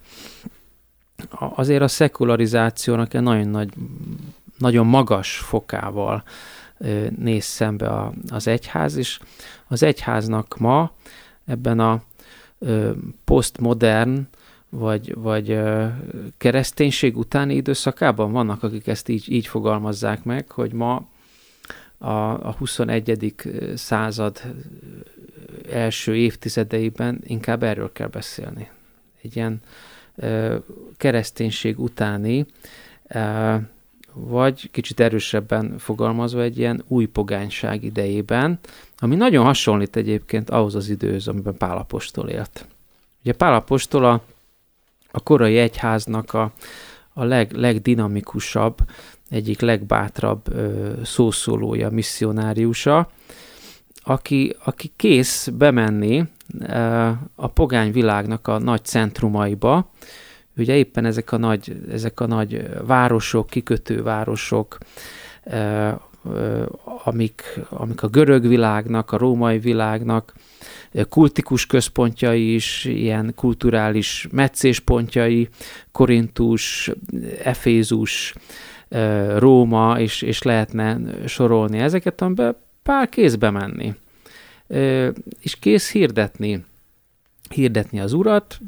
Azért 1.38 1.82
a 1.82 1.88
szekularizációnak 1.88 3.14
egy 3.14 3.22
nagyon, 3.22 3.48
nagy, 3.48 3.72
nagyon 4.58 4.86
magas 4.86 5.36
fokával 5.36 6.22
néz 7.18 7.44
szembe 7.44 8.10
az 8.30 8.46
egyház, 8.46 8.96
és 8.96 9.18
az 9.66 9.82
egyháznak 9.82 10.56
ma 10.58 10.92
ebben 11.44 11.80
a 11.80 12.02
posztmodern 13.24 14.28
vagy, 14.68 15.14
vagy 15.14 15.58
kereszténység 16.38 17.16
utáni 17.16 17.54
időszakában 17.54 18.32
vannak, 18.32 18.62
akik 18.62 18.86
ezt 18.86 19.08
így, 19.08 19.32
így 19.32 19.46
fogalmazzák 19.46 20.24
meg, 20.24 20.50
hogy 20.50 20.72
ma 20.72 21.06
a, 21.98 22.08
a 22.48 22.54
21. 22.58 23.34
század 23.74 24.42
első 25.72 26.16
évtizedeiben 26.16 27.20
inkább 27.24 27.62
erről 27.62 27.92
kell 27.92 28.08
beszélni. 28.08 28.70
Egy 29.22 29.36
ilyen 29.36 29.60
kereszténység 30.96 31.78
utáni, 31.78 32.46
vagy 34.12 34.70
kicsit 34.70 35.00
erősebben 35.00 35.78
fogalmazva 35.78 36.42
egy 36.42 36.58
ilyen 36.58 36.84
új 36.88 37.06
pogányság 37.06 37.84
idejében, 37.84 38.58
ami 38.98 39.16
nagyon 39.16 39.44
hasonlít 39.44 39.96
egyébként 39.96 40.50
ahhoz 40.50 40.74
az 40.74 40.88
időhöz, 40.88 41.28
amiben 41.28 41.56
Pálapostól 41.56 42.28
élt. 42.28 42.66
Ugye 43.22 43.32
Pálapostól 43.32 44.04
a, 44.04 44.22
a 45.10 45.20
korai 45.20 45.58
egyháznak 45.58 46.34
a, 46.34 46.52
a 47.12 47.24
leg, 47.24 47.52
legdinamikusabb, 47.52 48.78
egyik 49.30 49.60
legbátrabb 49.60 50.52
ö, 50.52 50.92
szószólója, 51.04 51.90
misszionáriusa, 51.90 53.10
aki, 54.08 54.56
aki 54.64 54.92
kész 54.96 55.48
bemenni 55.48 56.24
a 57.34 57.46
pogány 57.46 57.92
világnak 57.92 58.48
a 58.48 58.58
nagy 58.58 58.84
centrumaiba, 58.84 59.90
ugye 60.56 60.76
éppen 60.76 61.04
ezek 61.04 61.32
a 61.32 61.36
nagy, 61.36 61.76
ezek 61.90 62.20
a 62.20 62.26
nagy 62.26 62.68
városok, 62.86 63.46
kikötővárosok, 63.46 64.78
amik, 67.04 67.60
amik 67.68 68.02
a 68.02 68.08
görög 68.08 68.48
világnak, 68.48 69.12
a 69.12 69.18
római 69.18 69.58
világnak 69.58 70.32
kultikus 71.08 71.66
központjai 71.66 72.54
is, 72.54 72.84
ilyen 72.84 73.32
kulturális 73.34 74.28
meccéspontjai, 74.30 75.48
Korintus, 75.92 76.90
Efézus, 77.42 78.34
Róma, 79.36 80.00
és, 80.00 80.22
és 80.22 80.42
lehetne 80.42 80.98
sorolni 81.26 81.78
ezeket, 81.78 82.20
amiben 82.20 82.56
pár 82.86 83.08
kézbe 83.08 83.50
menni. 83.50 83.94
És 85.40 85.56
kész 85.58 85.92
hirdetni, 85.92 86.64
hirdetni 87.48 88.00
az 88.00 88.12
urat, 88.12 88.60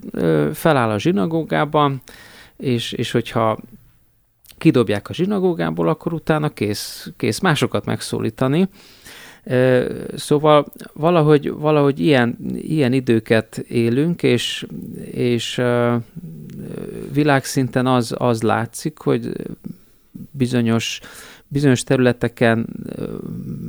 feláll 0.53 0.91
a 0.91 0.99
zsinagógában, 0.99 2.03
és, 2.57 2.93
és 2.93 3.11
hogyha 3.11 3.59
kidobják 4.59 5.09
a 5.09 5.13
zsinagógából, 5.13 5.89
akkor 5.89 6.13
utána 6.13 6.49
kész, 6.49 7.11
kész 7.17 7.39
másokat 7.39 7.85
megszólítani. 7.85 8.69
Szóval 10.17 10.67
valahogy, 10.93 11.51
valahogy 11.51 12.01
ilyen, 12.01 12.37
ilyen 12.55 12.93
időket 12.93 13.59
élünk, 13.59 14.23
és, 14.23 14.67
és 15.11 15.63
világszinten 17.13 17.87
az, 17.87 18.15
az 18.19 18.43
látszik, 18.43 18.99
hogy 18.99 19.33
bizonyos, 20.31 21.01
bizonyos 21.49 21.83
területeken 21.83 22.67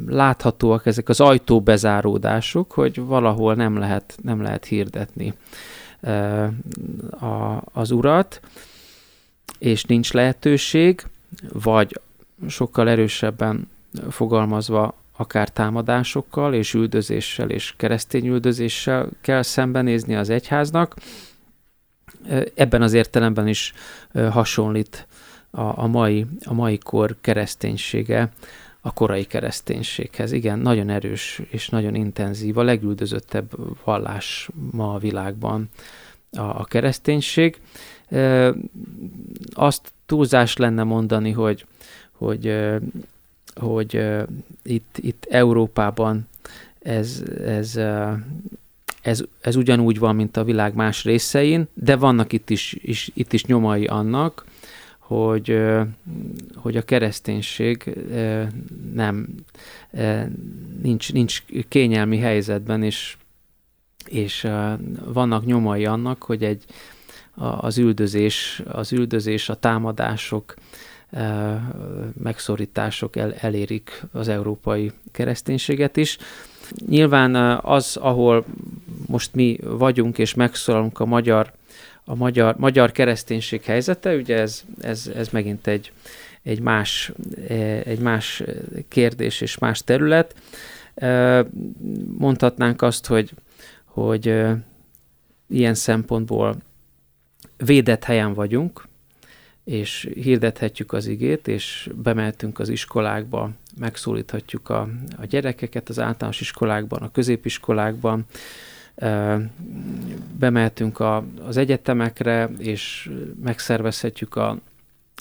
láthatóak 0.07 0.85
ezek 0.85 1.09
az 1.09 1.19
ajtóbezáródások, 1.19 2.71
hogy 2.71 2.99
valahol 2.99 3.55
nem 3.55 3.77
lehet, 3.77 4.17
nem 4.21 4.41
lehet 4.41 4.65
hirdetni 4.65 5.33
az 7.73 7.91
urat, 7.91 8.41
és 9.59 9.83
nincs 9.83 10.13
lehetőség, 10.13 11.03
vagy 11.53 11.99
sokkal 12.47 12.89
erősebben 12.89 13.67
fogalmazva 14.09 14.97
akár 15.15 15.49
támadásokkal 15.49 16.53
és 16.53 16.73
üldözéssel 16.73 17.49
és 17.49 17.73
keresztény 17.77 18.27
üldözéssel 18.27 19.09
kell 19.21 19.41
szembenézni 19.41 20.15
az 20.15 20.29
egyháznak. 20.29 20.95
Ebben 22.55 22.81
az 22.81 22.93
értelemben 22.93 23.47
is 23.47 23.73
hasonlít 24.13 25.07
a, 25.51 25.61
a, 25.61 25.87
mai, 25.87 26.25
a 26.45 26.53
mai 26.53 26.77
kor 26.77 27.15
kereszténysége 27.21 28.31
a 28.81 28.93
korai 28.93 29.25
kereszténységhez. 29.25 30.31
Igen, 30.31 30.59
nagyon 30.59 30.89
erős 30.89 31.41
és 31.49 31.69
nagyon 31.69 31.95
intenzív, 31.95 32.57
a 32.57 32.63
legüldözöttebb 32.63 33.51
vallás 33.83 34.49
ma 34.71 34.93
a 34.93 34.97
világban 34.97 35.69
a, 36.31 36.41
a 36.41 36.63
kereszténység. 36.63 37.61
Azt 39.53 39.91
túlzás 40.05 40.57
lenne 40.57 40.83
mondani, 40.83 41.31
hogy, 41.31 41.65
hogy, 42.11 42.55
hogy 43.55 44.05
itt, 44.63 44.97
itt 44.97 45.27
Európában 45.29 46.27
ez, 46.79 47.23
ez, 47.45 47.79
ez, 49.01 49.23
ez 49.41 49.55
ugyanúgy 49.55 49.99
van, 49.99 50.15
mint 50.15 50.37
a 50.37 50.43
világ 50.43 50.73
más 50.73 51.03
részein, 51.03 51.67
de 51.73 51.95
vannak 51.95 52.33
itt 52.33 52.49
is, 52.49 52.75
is, 52.81 53.11
itt 53.13 53.33
is 53.33 53.45
nyomai 53.45 53.85
annak, 53.85 54.45
hogy, 55.09 55.59
hogy 56.55 56.77
a 56.77 56.81
kereszténység 56.81 57.97
nem 58.93 59.27
nincs, 60.81 61.13
nincs 61.13 61.43
kényelmi 61.67 62.17
helyzetben, 62.17 62.83
és, 62.83 63.17
és 64.05 64.47
vannak 65.05 65.45
nyomai 65.45 65.85
annak, 65.85 66.23
hogy 66.23 66.43
egy, 66.43 66.63
az 67.35 67.77
üldözés, 67.77 68.61
az 68.67 68.91
üldözés, 68.93 69.49
a 69.49 69.55
támadások, 69.55 70.53
megszorítások 72.23 73.15
el, 73.15 73.33
elérik 73.33 74.03
az 74.11 74.27
európai 74.27 74.91
kereszténységet 75.11 75.97
is. 75.97 76.17
Nyilván 76.87 77.35
az, 77.61 77.97
ahol 77.97 78.45
most 79.07 79.33
mi 79.33 79.57
vagyunk 79.63 80.17
és 80.17 80.33
megszólalunk 80.33 80.99
a 80.99 81.05
magyar 81.05 81.51
a 82.09 82.15
magyar, 82.15 82.55
magyar 82.57 82.91
kereszténység 82.91 83.63
helyzete, 83.63 84.15
ugye 84.15 84.39
ez, 84.39 84.63
ez, 84.81 85.11
ez 85.15 85.29
megint 85.29 85.67
egy, 85.67 85.91
egy, 86.43 86.59
más, 86.59 87.11
e, 87.47 87.53
egy 87.85 87.99
más 87.99 88.43
kérdés 88.87 89.41
és 89.41 89.57
más 89.57 89.83
terület. 89.83 90.35
E, 90.95 91.45
mondhatnánk 92.17 92.81
azt, 92.81 93.05
hogy, 93.05 93.31
hogy 93.83 94.27
e, 94.27 94.57
ilyen 95.47 95.73
szempontból 95.73 96.57
védett 97.57 98.03
helyen 98.03 98.33
vagyunk, 98.33 98.87
és 99.63 100.09
hirdethetjük 100.13 100.93
az 100.93 101.05
igét, 101.07 101.47
és 101.47 101.89
bemeltünk 101.95 102.59
az 102.59 102.69
iskolákba, 102.69 103.51
megszólíthatjuk 103.79 104.69
a, 104.69 104.89
a 105.17 105.25
gyerekeket 105.25 105.89
az 105.89 105.99
általános 105.99 106.41
iskolákban, 106.41 107.01
a 107.01 107.11
középiskolákban, 107.11 108.25
bemeltünk 110.37 110.99
a, 110.99 111.23
az 111.45 111.57
egyetemekre, 111.57 112.49
és 112.57 113.11
megszervezhetjük 113.43 114.35
a, 114.35 114.57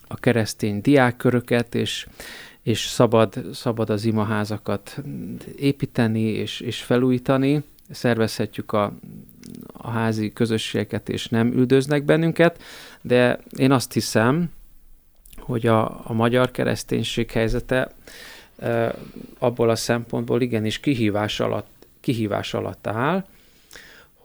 a 0.06 0.16
keresztény 0.16 0.80
diákköröket, 0.80 1.74
és, 1.74 2.06
és 2.62 2.86
szabad, 2.86 3.46
szabad 3.52 3.90
az 3.90 4.04
imaházakat 4.04 5.02
építeni 5.56 6.22
és, 6.22 6.60
és 6.60 6.82
felújítani, 6.82 7.62
szervezhetjük 7.90 8.72
a, 8.72 8.92
a 9.72 9.90
házi 9.90 10.32
közösségeket, 10.32 11.08
és 11.08 11.28
nem 11.28 11.52
üldöznek 11.52 12.04
bennünket, 12.04 12.62
de 13.02 13.38
én 13.56 13.70
azt 13.70 13.92
hiszem, 13.92 14.50
hogy 15.38 15.66
a, 15.66 16.00
a 16.04 16.12
magyar 16.12 16.50
kereszténység 16.50 17.30
helyzete 17.30 17.92
abból 19.38 19.70
a 19.70 19.76
szempontból 19.76 20.40
igenis 20.40 20.80
kihívás 20.80 21.40
alatt, 21.40 21.86
kihívás 22.00 22.54
alatt 22.54 22.86
áll, 22.86 23.24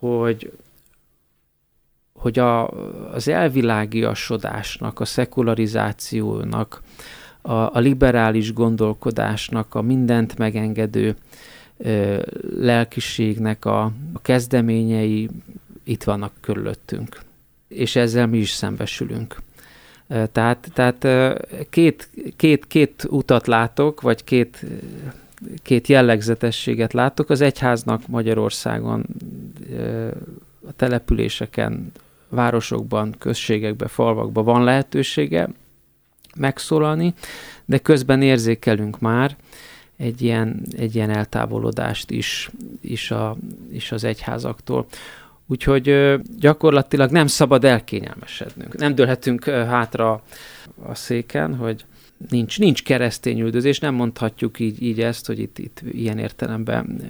hogy, 0.04 0.52
hogy 2.14 2.40
a, 2.40 2.68
az 3.14 3.28
elvilágiasodásnak, 3.28 5.00
a 5.00 5.06
szekularizációnak, 5.06 6.82
a, 7.42 7.54
a 7.54 7.80
liberális 7.80 8.54
gondolkodásnak, 8.54 9.76
a 9.76 9.82
mindent 9.82 10.38
megengedő 10.38 11.16
ö, 11.78 12.22
lelkiségnek 12.58 13.66
a, 13.66 13.84
a 14.14 14.22
kezdeményei 14.22 15.30
itt 15.84 16.04
vannak 16.04 16.32
körülöttünk. 16.42 17.20
És 17.68 17.96
ezzel 17.96 18.28
mi 18.28 18.38
is 18.38 18.52
szembesülünk. 18.52 19.42
Tehát, 20.32 20.72
tehát 20.74 21.08
két, 21.70 22.10
két, 22.36 22.68
két 22.68 23.06
utat 23.10 23.48
látok, 23.48 24.02
vagy 24.02 24.24
két 24.24 24.66
két 25.64 25.88
jellegzetességet 25.88 26.94
látok. 26.94 27.30
Az 27.30 27.42
egyháznak 27.42 28.08
Magyarországon 28.08 29.06
a 30.68 30.72
településeken, 30.76 31.92
városokban, 32.30 33.16
községekben, 33.18 33.88
falvakban 33.88 34.44
van 34.44 34.64
lehetősége 34.64 35.50
megszólalni, 36.36 37.14
de 37.66 37.78
közben 37.78 38.22
érzékelünk 38.22 39.00
már 39.00 39.38
egy 39.98 40.22
ilyen, 40.22 40.62
egy 40.78 40.96
ilyen 40.96 41.10
eltávolodást 41.10 42.12
is, 42.12 42.50
is, 42.82 43.12
a, 43.12 43.38
is 43.72 43.92
az 43.92 44.04
egyházaktól. 44.04 44.86
Úgyhogy 45.48 46.16
gyakorlatilag 46.40 47.12
nem 47.12 47.28
szabad 47.28 47.64
elkényelmesednünk. 47.64 48.78
Nem 48.78 48.96
dőlhetünk 48.96 49.44
hátra 49.46 50.24
a 50.84 50.96
széken, 50.96 51.56
hogy 51.56 51.86
nincs, 52.30 52.60
nincs 52.60 52.84
keresztény 52.84 53.40
üldözés, 53.40 53.80
nem 53.80 53.94
mondhatjuk 53.94 54.60
így, 54.60 54.82
így 54.82 55.02
ezt, 55.02 55.26
hogy 55.26 55.40
itt, 55.40 55.58
itt 55.58 55.82
ilyen 55.92 56.18
értelemben 56.18 57.02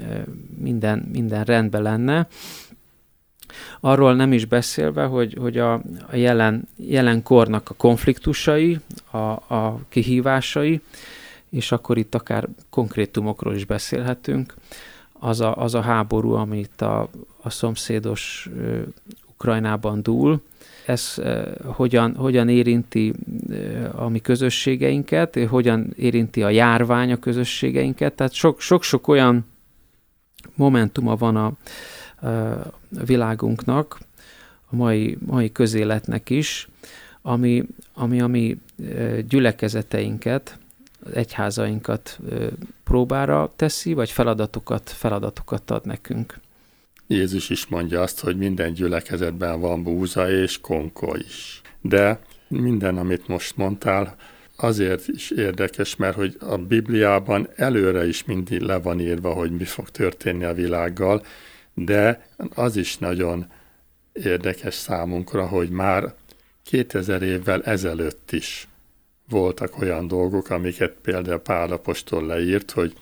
minden, 0.57 1.09
minden 1.11 1.43
rendben 1.43 1.81
lenne. 1.81 2.27
Arról 3.79 4.15
nem 4.15 4.33
is 4.33 4.45
beszélve, 4.45 5.03
hogy, 5.03 5.37
hogy 5.39 5.57
a, 5.57 5.73
a 6.09 6.15
jelen, 6.15 6.67
jelen 6.75 7.23
kornak 7.23 7.69
a 7.69 7.73
konfliktusai, 7.73 8.79
a, 9.11 9.17
a 9.55 9.79
kihívásai, 9.89 10.81
és 11.49 11.71
akkor 11.71 11.97
itt 11.97 12.15
akár 12.15 12.47
konkrétumokról 12.69 13.55
is 13.55 13.65
beszélhetünk, 13.65 14.53
az 15.13 15.41
a, 15.41 15.55
az 15.55 15.73
a 15.73 15.81
háború, 15.81 16.31
amit 16.31 16.81
a, 16.81 17.09
a 17.41 17.49
szomszédos 17.49 18.49
Ukrajnában 19.33 20.03
dúl, 20.03 20.41
ez 20.85 21.15
hogyan, 21.63 22.15
hogyan 22.15 22.49
érinti 22.49 23.13
a 23.91 24.09
mi 24.09 24.19
közösségeinket, 24.19 25.39
hogyan 25.49 25.93
érinti 25.95 26.43
a 26.43 26.49
járvány 26.49 27.11
a 27.11 27.17
közösségeinket, 27.17 28.13
tehát 28.13 28.33
sok-sok 28.57 29.07
olyan 29.07 29.45
momentuma 30.55 31.15
van 31.15 31.35
a, 31.35 31.45
a 31.45 33.05
világunknak, 33.05 33.99
a 34.69 34.75
mai, 34.75 35.17
mai 35.25 35.51
közéletnek 35.51 36.29
is, 36.29 36.67
ami, 37.21 37.63
ami 37.93 38.21
a 38.21 38.27
mi 38.27 38.57
gyülekezeteinket, 39.27 40.57
az 41.03 41.13
egyházainkat 41.13 42.19
próbára 42.83 43.51
teszi, 43.55 43.93
vagy 43.93 44.11
feladatokat, 44.11 44.89
feladatokat 44.89 45.71
ad 45.71 45.85
nekünk. 45.85 46.39
Jézus 47.13 47.49
is 47.49 47.67
mondja 47.67 48.01
azt, 48.01 48.19
hogy 48.19 48.37
minden 48.37 48.73
gyülekezetben 48.73 49.59
van 49.59 49.83
búza 49.83 50.31
és 50.31 50.61
konko 50.61 51.15
is. 51.15 51.61
De 51.81 52.19
minden, 52.47 52.97
amit 52.97 53.27
most 53.27 53.57
mondtál, 53.57 54.15
azért 54.55 55.07
is 55.07 55.31
érdekes, 55.31 55.95
mert 55.95 56.15
hogy 56.15 56.37
a 56.39 56.57
Bibliában 56.57 57.49
előre 57.55 58.07
is 58.07 58.23
mindig 58.23 58.59
le 58.61 58.77
van 58.77 58.99
írva, 58.99 59.33
hogy 59.33 59.51
mi 59.51 59.63
fog 59.63 59.89
történni 59.89 60.43
a 60.43 60.53
világgal, 60.53 61.25
de 61.73 62.27
az 62.55 62.75
is 62.75 62.97
nagyon 62.97 63.45
érdekes 64.13 64.73
számunkra, 64.73 65.47
hogy 65.47 65.69
már 65.69 66.13
2000 66.63 67.21
évvel 67.21 67.63
ezelőtt 67.63 68.31
is 68.31 68.67
voltak 69.29 69.81
olyan 69.81 70.07
dolgok, 70.07 70.49
amiket 70.49 70.95
például 71.01 71.39
Pálapostól 71.39 72.25
leírt, 72.25 72.71
hogy 72.71 72.93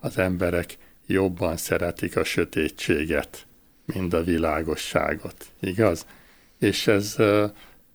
az 0.00 0.18
emberek 0.18 0.76
jobban 1.06 1.56
szeretik 1.56 2.16
a 2.16 2.24
sötétséget, 2.24 3.46
mint 3.94 4.12
a 4.12 4.22
világosságot. 4.22 5.46
Igaz? 5.60 6.06
És 6.58 6.86
ez 6.86 7.16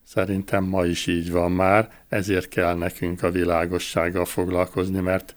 szerintem 0.03 0.63
ma 0.63 0.85
is 0.85 1.07
így 1.07 1.31
van 1.31 1.51
már, 1.51 1.91
ezért 2.09 2.47
kell 2.47 2.75
nekünk 2.75 3.23
a 3.23 3.31
világossággal 3.31 4.25
foglalkozni, 4.25 4.99
mert 4.99 5.33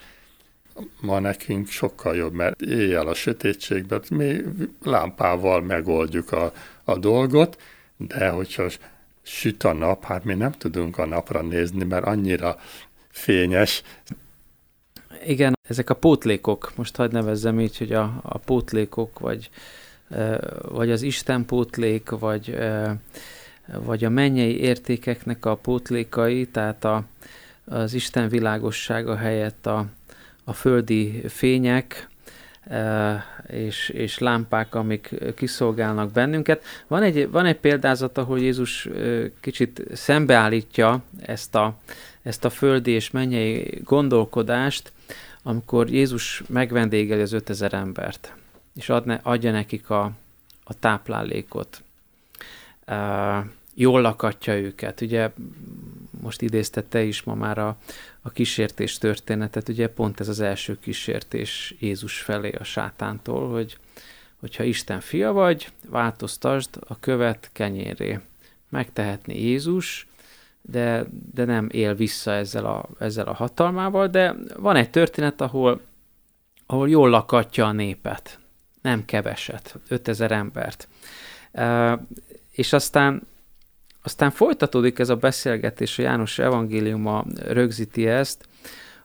ma 1.00 1.18
nekünk 1.18 1.68
sokkal 1.68 2.16
jobb, 2.16 2.32
mert 2.32 2.60
éjjel 2.60 3.06
a 3.06 3.14
sötétségben 3.14 4.02
mi 4.10 4.36
lámpával 4.84 5.60
megoldjuk 5.60 6.32
a, 6.32 6.52
a 6.84 6.98
dolgot, 6.98 7.62
de 7.96 8.28
hogyha 8.28 8.68
süt 9.22 9.64
a 9.64 9.72
nap, 9.72 10.04
hát 10.04 10.24
mi 10.24 10.34
nem 10.34 10.52
tudunk 10.52 10.98
a 10.98 11.06
napra 11.06 11.42
nézni, 11.42 11.84
mert 11.84 12.04
annyira 12.04 12.58
fényes. 13.10 13.82
Igen, 15.24 15.58
ezek 15.68 15.90
a 15.90 15.94
pótlékok, 15.94 16.72
most 16.76 16.96
hagyd 16.96 17.12
nevezzem 17.12 17.60
így, 17.60 17.78
hogy 17.78 17.92
a, 17.92 18.20
a 18.22 18.38
pótlékok, 18.38 19.18
vagy, 19.18 19.50
vagy 20.62 20.90
az 20.90 21.02
Isten 21.02 21.44
pótlék, 21.44 22.10
vagy, 22.10 22.58
vagy 23.66 24.04
a 24.04 24.08
mennyei 24.08 24.60
értékeknek 24.60 25.44
a 25.44 25.54
pótlékai, 25.54 26.46
tehát 26.46 26.84
a, 26.84 27.04
az 27.64 27.94
Isten 27.94 28.28
világossága 28.28 29.16
helyett 29.16 29.66
a, 29.66 29.86
a 30.44 30.52
földi 30.52 31.22
fények, 31.28 32.08
és, 33.46 33.88
és 33.88 34.18
lámpák, 34.18 34.74
amik 34.74 35.14
kiszolgálnak 35.36 36.12
bennünket. 36.12 36.64
Van 36.86 37.02
egy, 37.02 37.30
van 37.30 37.46
egy 37.46 37.56
példázat, 37.56 38.18
ahol 38.18 38.40
Jézus 38.40 38.88
kicsit 39.40 39.82
szembeállítja 39.92 41.02
ezt 41.20 41.54
a, 41.54 41.78
ezt 42.22 42.44
a 42.44 42.50
földi 42.50 42.90
és 42.90 43.10
mennyei 43.10 43.80
gondolkodást, 43.84 44.92
amikor 45.42 45.90
Jézus 45.90 46.42
megvendégeli 46.48 47.20
az 47.20 47.32
5000 47.32 47.74
embert, 47.74 48.34
és 48.78 48.88
adne, 48.88 49.20
adja 49.22 49.50
nekik 49.50 49.90
a, 49.90 50.12
a 50.64 50.78
táplálékot. 50.78 51.82
Uh, 52.86 53.44
jól 53.74 54.00
lakatja 54.00 54.58
őket. 54.58 55.00
Ugye 55.00 55.30
most 56.20 56.42
idéztette 56.42 57.02
is 57.02 57.22
ma 57.22 57.34
már 57.34 57.58
a, 57.58 57.76
a 58.20 58.30
kísértés 58.30 58.98
történetet, 58.98 59.68
ugye 59.68 59.88
pont 59.88 60.20
ez 60.20 60.28
az 60.28 60.40
első 60.40 60.78
kísértés 60.78 61.74
Jézus 61.78 62.20
felé 62.20 62.50
a 62.50 62.64
sátántól, 62.64 63.50
hogy 63.50 63.78
hogyha 64.40 64.64
Isten 64.64 65.00
fia 65.00 65.32
vagy, 65.32 65.72
változtasd 65.88 66.70
a 66.88 66.98
követ 66.98 67.50
kenyéré. 67.52 68.20
Megtehetné 68.68 69.40
Jézus, 69.40 70.06
de, 70.62 71.04
de 71.32 71.44
nem 71.44 71.68
él 71.70 71.94
vissza 71.94 72.30
ezzel 72.30 72.66
a, 72.66 72.88
ezzel 72.98 73.26
a 73.26 73.34
hatalmával, 73.34 74.06
de 74.06 74.34
van 74.56 74.76
egy 74.76 74.90
történet, 74.90 75.40
ahol, 75.40 75.80
ahol 76.66 76.88
jól 76.88 77.10
lakatja 77.10 77.66
a 77.66 77.72
népet, 77.72 78.38
nem 78.88 79.04
keveset, 79.04 79.78
5000 79.88 80.32
embert. 80.32 80.88
És 82.50 82.72
aztán 82.72 83.26
aztán 84.02 84.30
folytatódik 84.30 84.98
ez 84.98 85.08
a 85.08 85.16
beszélgetés, 85.16 85.98
a 85.98 86.02
János 86.02 86.38
evangéliuma 86.38 87.24
rögzíti 87.46 88.06
ezt, 88.06 88.48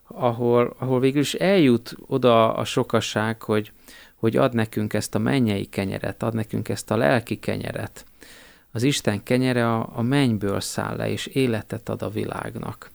ahol, 0.08 0.76
ahol 0.80 1.00
végül 1.00 1.22
is 1.22 1.34
eljut 1.34 1.96
oda 2.08 2.54
a 2.54 2.66
sokaság, 2.66 3.42
hogy, 3.42 3.72
hogy 4.16 4.38
ad 4.38 4.54
nekünk 4.54 4.94
ezt 4.94 5.16
a 5.16 5.20
mennyei 5.20 5.66
kenyeret, 5.66 6.24
ad 6.24 6.34
nekünk 6.34 6.70
ezt 6.70 6.92
a 6.92 6.98
lelki 6.98 7.40
kenyeret. 7.40 8.06
Az 8.72 8.84
Isten 8.84 9.24
kenyere 9.24 9.74
a, 9.74 9.90
a 9.94 10.02
mennyből 10.02 10.60
száll 10.60 10.96
le, 10.96 11.10
és 11.10 11.26
életet 11.26 11.90
ad 11.90 12.02
a 12.02 12.10
világnak. 12.10 12.92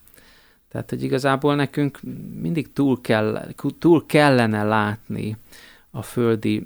Tehát, 0.70 0.90
hogy 0.90 1.03
igazából 1.03 1.55
nekünk 1.55 2.01
mindig 2.40 2.72
túl, 2.72 3.01
kell, 3.01 3.48
túl 3.79 4.07
kellene 4.07 4.64
látni 4.64 5.37
a 5.90 6.03
földi 6.03 6.64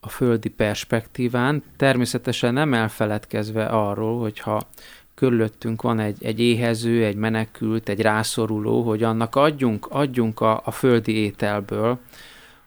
a 0.00 0.08
földi 0.08 0.48
perspektíván, 0.48 1.62
természetesen 1.76 2.52
nem 2.52 2.74
elfeledkezve 2.74 3.64
arról, 3.66 4.20
hogyha 4.20 4.68
körülöttünk 5.14 5.82
van 5.82 5.98
egy, 5.98 6.24
egy 6.24 6.40
éhező, 6.40 7.04
egy 7.04 7.16
menekült, 7.16 7.88
egy 7.88 8.00
rászoruló, 8.00 8.82
hogy 8.82 9.02
annak 9.02 9.36
adjunk, 9.36 9.86
adjunk 9.86 10.40
a, 10.40 10.62
a 10.64 10.70
földi 10.70 11.12
ételből, 11.12 11.98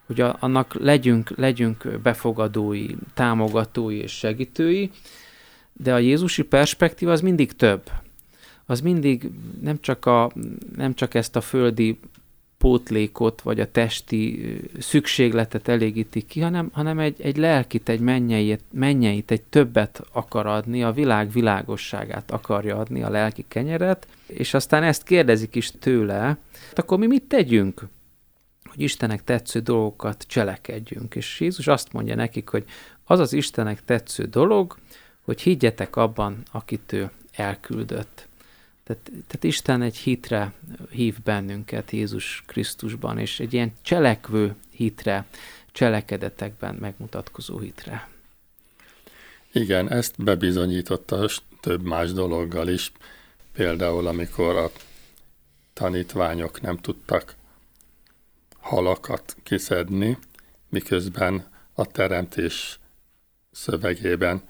hogy 0.06 0.22
a, 0.22 0.38
annak 0.40 0.74
legyünk, 0.74 1.30
legyünk 1.36 2.00
befogadói, 2.04 2.88
támogatói 3.14 3.96
és 3.96 4.12
segítői, 4.12 4.92
de 5.74 5.94
a 5.94 5.98
Jézusi 5.98 6.44
perspektíva 6.44 7.12
az 7.12 7.22
mindig 7.22 7.56
több. 7.56 7.90
Az 8.66 8.82
mindig 8.82 9.32
nem 9.62 9.80
csak, 9.80 10.06
a, 10.06 10.32
nem 10.76 10.94
csak 10.94 11.14
ezt 11.14 11.36
a 11.36 11.42
földi 11.42 12.00
pótlékot, 12.64 13.42
vagy 13.42 13.60
a 13.60 13.72
testi 13.72 14.56
szükségletet 14.80 15.68
elégíti 15.68 16.22
ki, 16.22 16.42
hanem, 16.42 16.70
hanem 16.74 17.00
egy, 17.00 17.22
egy 17.22 17.38
lelkit, 17.38 17.90
egy 17.90 18.00
mennyeit, 18.00 18.64
mennyeit, 18.72 19.32
egy 19.32 19.42
többet 19.42 20.04
akar 20.12 20.46
adni, 20.46 20.84
a 20.84 20.92
világ 20.92 21.32
világosságát 21.32 22.32
akarja 22.32 22.78
adni, 22.78 23.04
a 23.04 23.10
lelki 23.10 23.46
kenyeret, 23.48 24.08
és 24.28 24.54
aztán 24.54 24.84
ezt 24.84 25.04
kérdezik 25.04 25.56
is 25.56 25.72
tőle, 25.80 26.22
hát 26.68 26.80
akkor 26.80 26.98
mi 26.98 27.08
mit 27.08 27.24
tegyünk? 27.24 27.88
hogy 28.74 28.82
Istenek 28.82 29.24
tetsző 29.24 29.60
dolgokat 29.60 30.24
cselekedjünk. 30.28 31.16
És 31.16 31.40
Jézus 31.40 31.68
azt 31.68 31.94
mondja 31.94 32.16
nekik, 32.16 32.50
hogy 32.50 32.64
az 33.04 33.20
az 33.20 33.34
Istenek 33.34 33.86
tetsző 33.86 34.24
dolog, 34.24 34.78
hogy 35.22 35.42
higgyetek 35.42 35.96
abban, 35.96 36.44
akit 36.52 36.94
ő 36.94 37.12
elküldött. 37.32 38.28
Tehát, 38.84 39.04
tehát 39.04 39.44
Isten 39.44 39.82
egy 39.82 39.98
hitre 39.98 40.54
hív 40.90 41.22
bennünket 41.24 41.92
Jézus 41.92 42.44
Krisztusban, 42.48 43.18
és 43.18 43.40
egy 43.40 43.54
ilyen 43.54 43.74
cselekvő 43.82 44.56
hitre, 44.70 45.26
cselekedetekben 45.72 46.76
megmutatkozó 46.76 47.60
hitre. 47.60 48.10
Igen, 49.52 49.92
ezt 49.92 50.24
bebizonyította 50.24 51.30
több 51.60 51.84
más 51.84 52.12
dologgal 52.12 52.68
is. 52.68 52.92
Például, 53.54 54.08
amikor 54.08 54.56
a 54.56 54.72
tanítványok 55.74 56.62
nem 56.62 56.78
tudtak 56.78 57.36
halakat 58.60 59.36
kiszedni, 59.44 60.18
miközben 60.70 61.48
a 61.74 61.86
teremtés 61.86 62.80
szövegében 63.52 64.44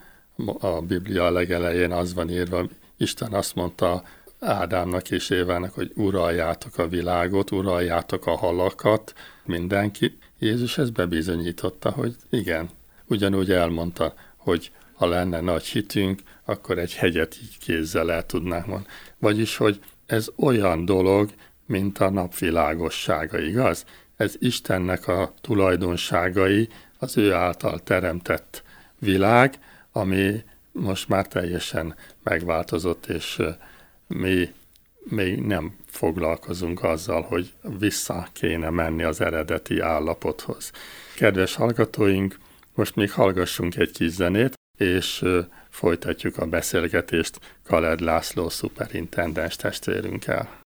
a 0.59 0.81
Biblia 0.81 1.29
legelején 1.29 1.91
az 1.91 2.13
van 2.13 2.29
írva, 2.29 2.67
Isten 2.97 3.33
azt 3.33 3.55
mondta 3.55 4.03
Ádámnak 4.43 5.11
és 5.11 5.29
Évának, 5.29 5.73
hogy 5.73 5.91
uraljátok 5.95 6.77
a 6.77 6.87
világot, 6.87 7.51
uraljátok 7.51 8.25
a 8.25 8.35
halakat, 8.35 9.13
mindenki. 9.45 10.17
Jézus 10.39 10.77
ezt 10.77 10.93
bebizonyította, 10.93 11.89
hogy 11.89 12.15
igen, 12.29 12.69
ugyanúgy 13.07 13.51
elmondta, 13.51 14.13
hogy 14.37 14.71
ha 14.93 15.05
lenne 15.05 15.41
nagy 15.41 15.63
hitünk, 15.63 16.21
akkor 16.45 16.77
egy 16.77 16.93
hegyet 16.93 17.37
így 17.41 17.57
kézzel 17.57 18.11
el 18.11 18.25
tudnánk 18.25 18.65
mondani. 18.65 18.87
Vagyis, 19.19 19.57
hogy 19.57 19.79
ez 20.05 20.27
olyan 20.35 20.85
dolog, 20.85 21.29
mint 21.65 21.97
a 21.97 22.09
napvilágossága, 22.09 23.39
igaz? 23.39 23.85
Ez 24.15 24.35
Istennek 24.39 25.07
a 25.07 25.33
tulajdonságai, 25.41 26.69
az 26.99 27.17
ő 27.17 27.33
által 27.33 27.79
teremtett 27.79 28.63
világ, 28.99 29.59
ami 29.91 30.43
most 30.71 31.09
már 31.09 31.27
teljesen 31.27 31.95
megváltozott, 32.23 33.05
és 33.05 33.41
mi 34.13 34.53
még 35.03 35.39
nem 35.39 35.75
foglalkozunk 35.85 36.83
azzal, 36.83 37.21
hogy 37.21 37.53
vissza 37.79 38.27
kéne 38.33 38.69
menni 38.69 39.03
az 39.03 39.21
eredeti 39.21 39.79
állapothoz. 39.79 40.71
Kedves 41.15 41.55
hallgatóink, 41.55 42.37
most 42.73 42.95
még 42.95 43.11
hallgassunk 43.11 43.75
egy 43.75 43.91
kis 43.91 44.11
zenét, 44.11 44.53
és 44.77 45.23
folytatjuk 45.69 46.37
a 46.37 46.45
beszélgetést 46.45 47.39
Kaled 47.63 47.99
László 47.99 48.49
szuperintendens 48.49 49.55
testvérünkkel. 49.55 50.62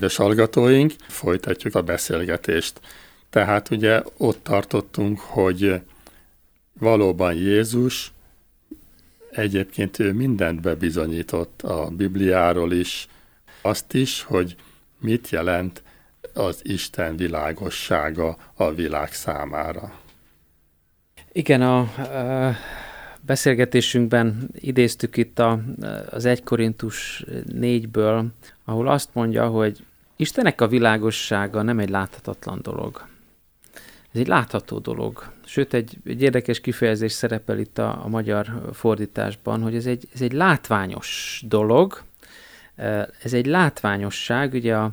Kedves 0.00 0.18
hallgatóink, 0.18 0.92
folytatjuk 1.08 1.74
a 1.74 1.82
beszélgetést. 1.82 2.80
Tehát 3.30 3.70
ugye 3.70 4.02
ott 4.16 4.42
tartottunk, 4.42 5.18
hogy 5.18 5.80
valóban 6.72 7.34
Jézus 7.34 8.12
egyébként 9.30 9.98
ő 9.98 10.12
mindent 10.12 10.60
bebizonyított 10.60 11.62
a 11.62 11.90
Bibliáról 11.90 12.72
is, 12.72 13.08
azt 13.62 13.94
is, 13.94 14.22
hogy 14.22 14.56
mit 14.98 15.28
jelent 15.30 15.82
az 16.34 16.60
Isten 16.62 17.16
világossága 17.16 18.36
a 18.54 18.72
világ 18.72 19.12
számára. 19.12 20.00
Igen, 21.32 21.62
a, 21.62 21.90
beszélgetésünkben 23.20 24.48
idéztük 24.54 25.16
itt 25.16 25.38
a, 25.38 25.60
az 26.10 26.24
1 26.24 26.42
Korintus 26.42 27.24
4-ből, 27.52 28.24
ahol 28.64 28.88
azt 28.88 29.08
mondja, 29.12 29.46
hogy 29.46 29.84
Istenek 30.20 30.60
a 30.60 30.68
világossága 30.68 31.62
nem 31.62 31.78
egy 31.78 31.88
láthatatlan 31.88 32.58
dolog. 32.62 33.06
Ez 34.12 34.20
egy 34.20 34.26
látható 34.26 34.78
dolog. 34.78 35.32
Sőt, 35.44 35.74
egy, 35.74 35.96
egy 36.04 36.22
érdekes 36.22 36.60
kifejezés 36.60 37.12
szerepel 37.12 37.58
itt 37.58 37.78
a, 37.78 38.04
a 38.04 38.08
magyar 38.08 38.70
fordításban, 38.72 39.62
hogy 39.62 39.74
ez 39.74 39.86
egy, 39.86 40.08
ez 40.14 40.20
egy 40.20 40.32
látványos 40.32 41.42
dolog. 41.46 42.02
Ez 43.22 43.32
egy 43.32 43.46
látványosság, 43.46 44.52
ugye 44.52 44.76
a, 44.76 44.92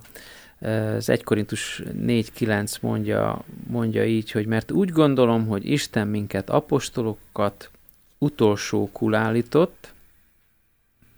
az 0.96 1.10
1 1.10 1.24
Korintus 1.24 1.82
4.9 1.86 2.82
mondja, 2.82 3.44
mondja 3.68 4.06
így, 4.06 4.32
hogy 4.32 4.46
mert 4.46 4.72
úgy 4.72 4.90
gondolom, 4.90 5.48
hogy 5.48 5.70
Isten 5.70 6.08
minket 6.08 6.50
apostolokat 6.50 7.72
utolsó 8.18 8.90
állított, 9.12 9.94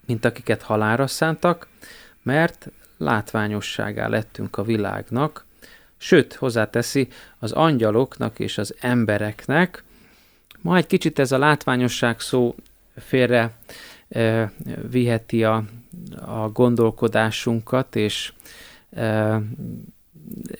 mint 0.05 0.25
akiket 0.25 0.61
halára 0.61 1.07
szántak, 1.07 1.67
mert 2.21 2.71
látványosságá 2.99 4.07
lettünk 4.07 4.57
a 4.57 4.63
világnak, 4.63 5.45
sőt, 5.97 6.33
hozzáteszi 6.33 7.07
az 7.39 7.51
angyaloknak 7.51 8.39
és 8.39 8.57
az 8.57 8.75
embereknek. 8.79 9.83
Ma 10.61 10.75
egy 10.75 10.87
kicsit 10.87 11.19
ez 11.19 11.31
a 11.31 11.37
látványosság 11.37 12.19
szó 12.19 12.55
félre 12.95 13.51
e, 14.09 14.51
viheti 14.89 15.43
a, 15.43 15.63
a 16.25 16.49
gondolkodásunkat, 16.49 17.95
és 17.95 18.33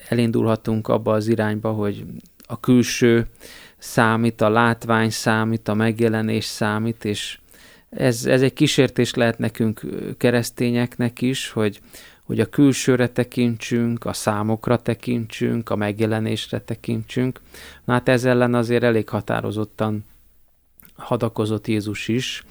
elindulhatunk 0.10 0.88
abba 0.88 1.14
az 1.14 1.28
irányba, 1.28 1.72
hogy 1.72 2.06
a 2.48 2.60
külső 2.60 3.28
számít, 3.78 4.42
a 4.42 4.50
látvány 4.50 5.10
számít, 5.10 5.68
a 5.68 5.74
megjelenés 5.74 6.46
számít, 6.46 7.06
és 7.06 7.40
ez, 7.90 8.26
ez 8.26 8.42
egy 8.42 8.54
kísértés 8.54 9.14
lehet 9.14 9.38
nekünk 9.38 9.82
keresztényeknek 10.18 11.22
is, 11.22 11.50
hogy, 11.50 11.80
hogy 12.30 12.40
a 12.40 12.46
külsőre 12.46 13.08
tekintsünk, 13.08 14.06
a 14.06 14.14
számokra 14.14 14.78
tekintsünk, 14.78 15.70
a 15.70 15.76
megjelenésre 15.76 16.60
tekintsünk. 16.60 17.40
Na 17.86 17.94
hát 17.94 18.10
ez 18.10 18.26
ellen 18.26 18.54
azért 18.54 18.84
elég 18.84 19.10
határozottan 19.10 20.06
hadakozott 20.96 21.68
Jézus 21.68 22.08
is, 22.08 22.44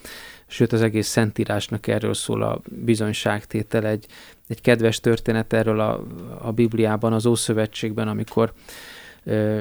sőt 0.46 0.72
az 0.72 0.82
egész 0.82 1.06
Szentírásnak 1.06 1.86
erről 1.86 2.14
szól 2.14 2.42
a 2.42 2.60
bizonyságtétel. 2.68 3.86
Egy, 3.86 4.06
egy 4.48 4.60
kedves 4.60 5.00
történet 5.00 5.52
erről 5.52 5.80
a, 5.80 6.04
a 6.40 6.52
Bibliában, 6.52 7.12
az 7.12 7.26
Ószövetségben, 7.26 8.08
amikor 8.08 8.52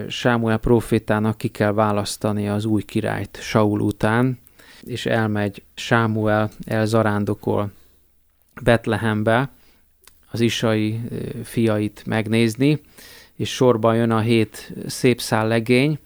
Sámuel 0.08 0.58
profétának 0.58 1.38
ki 1.38 1.48
kell 1.48 1.74
választani 1.74 2.50
az 2.50 2.66
új 2.66 2.84
királyt 2.84 3.38
Saul 3.42 3.80
után, 3.80 4.40
és 4.82 5.06
elmegy 5.06 5.64
Sámuel, 5.74 6.50
elzarándokol 6.66 7.72
Betlehembe 8.64 9.50
az 10.32 10.40
isai 10.40 11.00
fiait 11.44 12.04
megnézni, 12.06 12.82
és 13.36 13.54
sorban 13.54 13.96
jön 13.96 14.12
a 14.12 14.20
hét 14.20 14.74
szép 14.86 15.22
szál 15.22 15.48
legény, 15.48 16.00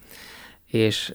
és 0.68 1.14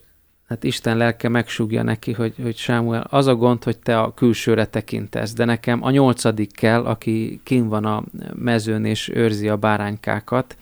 hát 0.49 0.65
Isten 0.65 0.97
lelke 0.97 1.29
megsúgja 1.29 1.83
neki, 1.83 2.13
hogy, 2.13 2.35
hogy 2.43 2.57
Sámuel, 2.57 3.07
az 3.11 3.27
a 3.27 3.35
gond, 3.35 3.65
hogy 3.65 3.79
te 3.79 4.01
a 4.01 4.15
külsőre 4.15 4.67
tekintesz, 4.67 5.33
de 5.33 5.45
nekem 5.45 5.83
a 5.83 5.91
nyolcadik 5.91 6.53
kell, 6.53 6.85
aki 6.85 7.41
kin 7.45 7.69
van 7.69 7.85
a 7.85 8.05
mezőn 8.35 8.85
és 8.85 9.09
őrzi 9.09 9.49
a 9.49 9.57
báránykákat, 9.57 10.57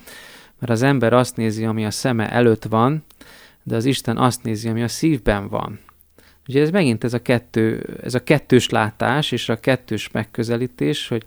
mert 0.59 0.73
az 0.73 0.83
ember 0.83 1.13
azt 1.13 1.37
nézi, 1.37 1.65
ami 1.65 1.85
a 1.85 1.91
szeme 1.91 2.31
előtt 2.31 2.65
van, 2.65 3.05
de 3.63 3.77
az 3.77 3.85
Isten 3.85 4.17
azt 4.17 4.43
nézi, 4.43 4.69
ami 4.69 4.83
a 4.83 4.89
szívben 4.89 5.49
van. 5.49 5.79
Ugye 6.49 6.61
ez 6.61 6.71
megint 6.71 7.05
ez 7.05 7.15
a, 7.15 7.23
kettő, 7.23 7.97
ez 8.03 8.15
a 8.15 8.23
kettős 8.23 8.69
látás 8.69 9.33
és 9.33 9.49
a 9.49 9.61
kettős 9.61 10.11
megközelítés, 10.11 11.09
hogy 11.09 11.25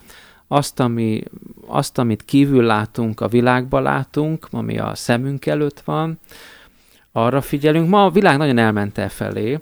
azt, 0.48 0.80
ami, 0.80 1.24
azt, 1.66 1.98
amit 1.98 2.26
kívül 2.26 2.64
látunk, 2.64 3.22
a 3.22 3.28
világban 3.28 3.82
látunk, 3.82 4.48
ami 4.52 4.78
a 4.78 4.96
szemünk 4.96 5.46
előtt 5.46 5.80
van, 5.80 6.20
arra 7.12 7.42
figyelünk. 7.42 7.90
Ma 7.90 8.04
a 8.04 8.10
világ 8.10 8.38
nagyon 8.38 8.58
elment 8.58 8.98
el 8.98 9.10
felé, 9.10 9.60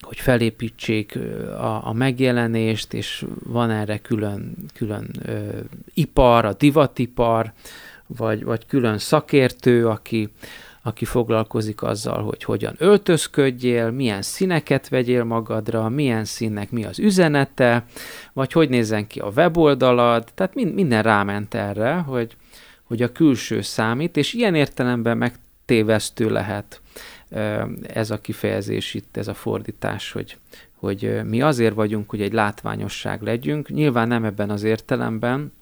hogy 0.00 0.18
felépítsék 0.18 1.18
a, 1.46 1.86
a 1.86 1.92
megjelenést, 1.92 2.92
és 2.92 3.24
van 3.44 3.70
erre 3.70 3.98
külön, 3.98 4.54
külön 4.74 5.10
ö, 5.24 5.58
ipar, 5.94 6.44
a 6.44 6.52
divatipar, 6.52 7.52
vagy, 8.06 8.44
vagy 8.44 8.66
külön 8.66 8.98
szakértő, 8.98 9.86
aki, 9.86 10.32
aki 10.82 11.04
foglalkozik 11.04 11.82
azzal, 11.82 12.22
hogy 12.22 12.44
hogyan 12.44 12.74
öltözködjél, 12.78 13.90
milyen 13.90 14.22
színeket 14.22 14.88
vegyél 14.88 15.24
magadra, 15.24 15.88
milyen 15.88 16.24
színnek 16.24 16.70
mi 16.70 16.84
az 16.84 16.98
üzenete, 16.98 17.84
vagy 18.32 18.52
hogy 18.52 18.68
nézzen 18.68 19.06
ki 19.06 19.20
a 19.20 19.32
weboldalad, 19.36 20.24
tehát 20.34 20.54
mind, 20.54 20.74
minden 20.74 21.02
ráment 21.02 21.54
erre, 21.54 21.94
hogy, 21.94 22.36
hogy 22.82 23.02
a 23.02 23.12
külső 23.12 23.60
számít, 23.60 24.16
és 24.16 24.32
ilyen 24.32 24.54
értelemben 24.54 25.18
megtévesztő 25.18 26.30
lehet 26.30 26.80
ez 27.82 28.10
a 28.10 28.20
kifejezés 28.20 28.94
itt, 28.94 29.16
ez 29.16 29.28
a 29.28 29.34
fordítás, 29.34 30.12
hogy, 30.12 30.36
hogy 30.74 31.20
mi 31.24 31.42
azért 31.42 31.74
vagyunk, 31.74 32.10
hogy 32.10 32.20
egy 32.20 32.32
látványosság 32.32 33.22
legyünk, 33.22 33.68
nyilván 33.68 34.08
nem 34.08 34.24
ebben 34.24 34.50
az 34.50 34.62
értelemben, 34.62 35.52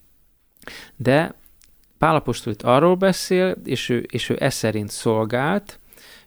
de 0.96 1.34
Pálapostól 2.00 2.52
itt 2.52 2.62
arról 2.62 2.94
beszél, 2.94 3.56
és 3.64 3.88
ő, 3.88 4.06
és 4.10 4.28
ő 4.28 4.36
e 4.40 4.50
szerint 4.50 4.90
szolgált, 4.90 5.78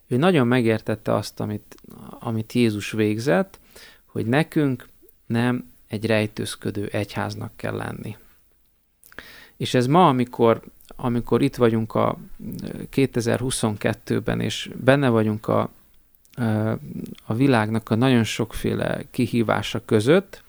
ő 0.07 0.17
nagyon 0.17 0.47
megértette 0.47 1.13
azt, 1.13 1.39
amit, 1.39 1.75
amit 2.19 2.53
Jézus 2.53 2.91
végzett, 2.91 3.59
hogy 4.05 4.25
nekünk 4.25 4.87
nem 5.25 5.71
egy 5.87 6.05
rejtőzködő 6.05 6.85
egyháznak 6.91 7.51
kell 7.55 7.75
lenni. 7.75 8.17
És 9.57 9.73
ez 9.73 9.87
ma, 9.87 10.07
amikor, 10.07 10.61
amikor 10.95 11.41
itt 11.41 11.55
vagyunk 11.55 11.95
a 11.95 12.17
2022-ben, 12.91 14.39
és 14.39 14.69
benne 14.83 15.09
vagyunk 15.09 15.47
a, 15.47 15.69
a 17.25 17.33
világnak 17.33 17.89
a 17.89 17.95
nagyon 17.95 18.23
sokféle 18.23 19.03
kihívása 19.11 19.85
között, 19.85 20.43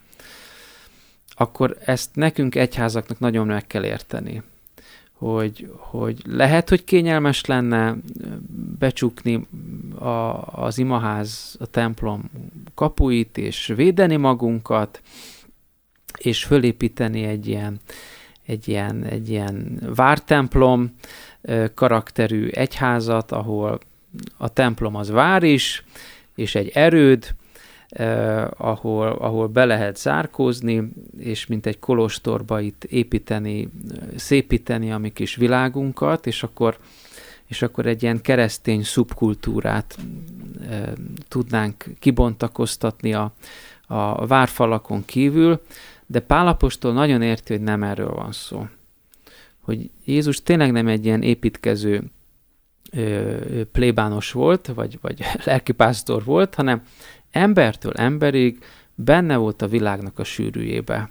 akkor 1.28 1.78
ezt 1.84 2.14
nekünk 2.14 2.54
egyházaknak 2.54 3.18
nagyon 3.18 3.46
meg 3.46 3.66
kell 3.66 3.84
érteni 3.84 4.42
hogy, 5.18 5.72
hogy 5.76 6.22
lehet, 6.26 6.68
hogy 6.68 6.84
kényelmes 6.84 7.44
lenne 7.44 7.96
becsukni 8.78 9.46
a, 9.98 10.42
az 10.64 10.78
imaház, 10.78 11.56
a 11.60 11.66
templom 11.66 12.30
kapuit, 12.74 13.38
és 13.38 13.72
védeni 13.76 14.16
magunkat, 14.16 15.02
és 16.18 16.44
fölépíteni 16.44 17.22
egy 17.24 17.46
ilyen, 17.46 17.80
egy 18.46 18.68
ilyen, 18.68 19.04
egy 19.04 19.28
ilyen 19.28 19.80
vártemplom 19.94 20.94
karakterű 21.74 22.48
egyházat, 22.48 23.32
ahol 23.32 23.78
a 24.36 24.48
templom 24.48 24.94
az 24.94 25.10
vár 25.10 25.42
is, 25.42 25.84
és 26.34 26.54
egy 26.54 26.68
erőd, 26.68 27.34
eh, 27.94 28.46
ahol, 28.56 29.08
ahol 29.08 29.46
be 29.46 29.64
lehet 29.64 29.96
zárkózni, 29.96 30.92
és 31.18 31.46
mint 31.46 31.66
egy 31.66 31.78
kolostorba 31.78 32.60
itt 32.60 32.84
építeni, 32.84 33.68
szépíteni 34.16 34.92
a 34.92 34.98
mi 34.98 35.12
kis 35.12 35.36
világunkat, 35.36 36.26
és 36.26 36.42
akkor, 36.42 36.78
és 37.46 37.62
akkor 37.62 37.86
egy 37.86 38.02
ilyen 38.02 38.20
keresztény 38.20 38.82
szubkultúrát 38.82 39.96
eh, 40.68 40.92
tudnánk 41.28 41.84
kibontakoztatni 41.98 43.14
a, 43.14 43.32
a 43.86 44.26
várfalakon 44.26 45.04
kívül, 45.04 45.60
de 46.06 46.20
Pálapostól 46.20 46.92
nagyon 46.92 47.22
érti, 47.22 47.52
hogy 47.52 47.62
nem 47.62 47.82
erről 47.82 48.10
van 48.10 48.32
szó. 48.32 48.66
Hogy 49.60 49.90
Jézus 50.04 50.42
tényleg 50.42 50.72
nem 50.72 50.86
egy 50.86 51.04
ilyen 51.04 51.22
építkező 51.22 52.02
plébános 53.72 54.32
volt, 54.32 54.66
vagy, 54.66 54.98
vagy 55.00 55.20
lelkipásztor 55.44 56.24
volt, 56.24 56.54
hanem 56.54 56.82
embertől 57.34 57.92
emberig 57.92 58.64
benne 58.94 59.36
volt 59.36 59.62
a 59.62 59.68
világnak 59.68 60.18
a 60.18 60.24
sűrűjébe. 60.24 61.10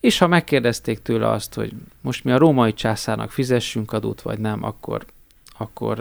És 0.00 0.18
ha 0.18 0.26
megkérdezték 0.26 1.02
tőle 1.02 1.28
azt, 1.28 1.54
hogy 1.54 1.72
most 2.00 2.24
mi 2.24 2.30
a 2.32 2.38
római 2.38 2.74
császárnak 2.74 3.30
fizessünk 3.30 3.92
adót, 3.92 4.22
vagy 4.22 4.38
nem, 4.38 4.62
akkor, 4.62 5.04
akkor, 5.58 5.98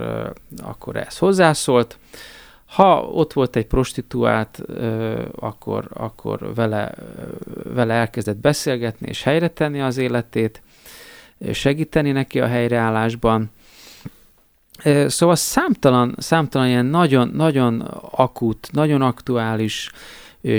akkor 0.63 0.95
ez 0.95 1.17
hozzászólt. 1.17 1.97
Ha 2.65 3.01
ott 3.01 3.33
volt 3.33 3.55
egy 3.55 3.65
prostituált, 3.65 4.61
akkor, 5.35 5.87
akkor 5.93 6.53
vele, 6.55 6.93
vele 7.63 7.93
elkezdett 7.93 8.37
beszélgetni 8.37 9.07
és 9.07 9.23
helyre 9.23 9.47
tenni 9.47 9.81
az 9.81 9.97
életét, 9.97 10.61
segíteni 11.51 12.11
neki 12.11 12.39
a 12.39 12.47
helyreállásban. 12.47 13.51
Szóval 15.07 15.35
számtalan, 15.35 16.15
számtalan 16.17 16.67
ilyen 16.67 16.85
nagyon, 16.85 17.27
nagyon 17.27 17.81
akut, 18.11 18.69
nagyon 18.71 19.01
aktuális, 19.01 19.91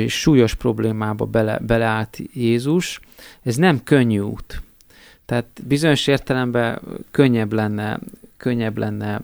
súlyos 0.07 0.55
problémába 0.55 1.25
bele, 1.25 1.59
beleállt 1.59 2.19
Jézus. 2.33 3.01
Ez 3.43 3.57
nem 3.57 3.83
könnyű 3.83 4.19
út. 4.19 4.63
Tehát 5.27 5.47
bizonyos 5.67 6.07
értelemben 6.07 6.81
könnyebb 7.11 7.53
lenne, 7.53 8.01
könnyebb 8.37 8.79
lenne 8.79 9.21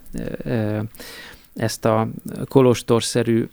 ezt 1.55 1.85
a 1.85 2.09
kolostorszerű 2.48 3.48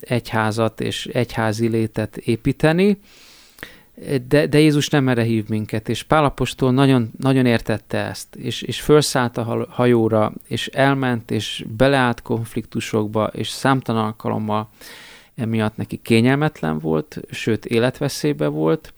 egyházat 0.00 0.80
és 0.80 1.06
egyházi 1.06 1.68
létet 1.68 2.16
építeni, 2.16 2.98
de, 4.28 4.46
de 4.46 4.58
Jézus 4.58 4.88
nem 4.88 5.08
erre 5.08 5.22
hív 5.22 5.48
minket, 5.48 5.88
és 5.88 6.02
Pálapostól 6.02 6.72
nagyon, 6.72 7.10
nagyon 7.18 7.46
értette 7.46 7.98
ezt, 7.98 8.34
és, 8.36 8.62
és 8.62 8.80
felszállt 8.80 9.36
a 9.36 9.66
hajóra, 9.70 10.32
és 10.48 10.66
elment, 10.66 11.30
és 11.30 11.64
beleállt 11.76 12.22
konfliktusokba, 12.22 13.26
és 13.26 13.48
számtalan 13.48 14.04
alkalommal 14.04 14.68
emiatt 15.34 15.76
neki 15.76 15.96
kényelmetlen 16.02 16.78
volt, 16.78 17.20
sőt 17.30 17.64
életveszélybe 17.64 18.46
volt. 18.46 18.92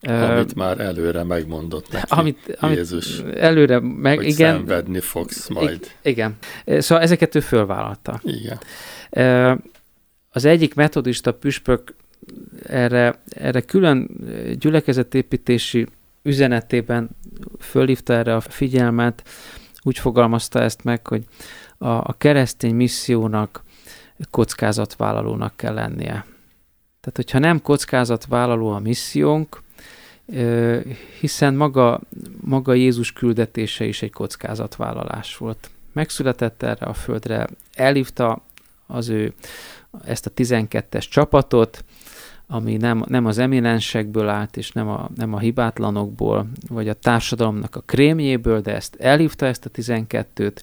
Amit 0.00 0.50
uh, 0.50 0.56
már 0.56 0.80
előre 0.80 1.22
megmondott 1.22 1.90
neki 1.92 2.04
amit, 2.08 2.56
amit 2.60 2.76
Jézus. 2.76 3.18
Előre 3.20 3.80
meg, 3.80 4.16
hogy 4.16 4.26
igen. 4.26 4.56
szenvedni 4.56 5.00
fogsz 5.00 5.48
majd. 5.48 5.90
Igen. 6.02 6.36
Szóval 6.64 7.04
ezeket 7.04 7.34
ő 7.34 7.40
fölvállalta. 7.40 8.20
Igen. 8.22 8.58
Uh, 9.10 9.58
az 10.30 10.44
egyik 10.44 10.74
metodista 10.74 11.32
püspök 11.32 11.94
erre, 12.62 13.20
erre 13.30 13.60
külön 13.60 14.10
gyülekezetépítési 14.58 15.86
üzenetében 16.22 17.10
fölhívta 17.58 18.12
erre 18.12 18.34
a 18.34 18.40
figyelmet, 18.40 19.22
úgy 19.82 19.98
fogalmazta 19.98 20.60
ezt 20.60 20.84
meg, 20.84 21.06
hogy 21.06 21.24
a, 21.78 21.88
a 21.88 22.14
keresztény 22.18 22.74
missziónak 22.74 23.62
kockázatvállalónak 24.30 25.56
kell 25.56 25.74
lennie. 25.74 26.26
Tehát, 27.00 27.16
hogyha 27.16 27.38
nem 27.38 27.62
kockázatvállaló 27.62 28.70
a 28.70 28.78
missziónk, 28.78 29.62
hiszen 31.20 31.54
maga, 31.54 32.00
maga 32.40 32.74
Jézus 32.74 33.12
küldetése 33.12 33.84
is 33.84 34.02
egy 34.02 34.12
kockázatvállalás 34.12 35.36
volt. 35.36 35.70
Megszületett 35.92 36.62
erre 36.62 36.86
a 36.86 36.94
földre, 36.94 37.46
elhívta 37.74 38.42
az 38.86 39.08
ő 39.08 39.34
ezt 40.04 40.26
a 40.26 40.30
12-es 40.30 41.08
csapatot, 41.10 41.84
ami 42.46 42.76
nem, 42.76 43.04
nem 43.06 43.26
az 43.26 43.38
eminensekből 43.38 44.28
állt, 44.28 44.56
és 44.56 44.72
nem 44.72 44.88
a, 44.88 45.10
nem 45.16 45.34
a 45.34 45.38
hibátlanokból, 45.38 46.46
vagy 46.68 46.88
a 46.88 46.94
társadalomnak 46.94 47.76
a 47.76 47.80
krémjéből, 47.80 48.60
de 48.60 48.74
ezt 48.74 48.94
elhívta 48.94 49.46
ezt 49.46 49.66
a 49.66 49.70
12-t, 49.70 50.56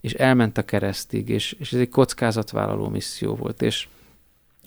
és 0.00 0.12
elment 0.12 0.58
a 0.58 0.64
keresztig, 0.64 1.28
és, 1.28 1.52
és 1.58 1.72
ez 1.72 1.80
egy 1.80 1.88
kockázatvállaló 1.88 2.88
misszió 2.88 3.34
volt, 3.34 3.62
és 3.62 3.88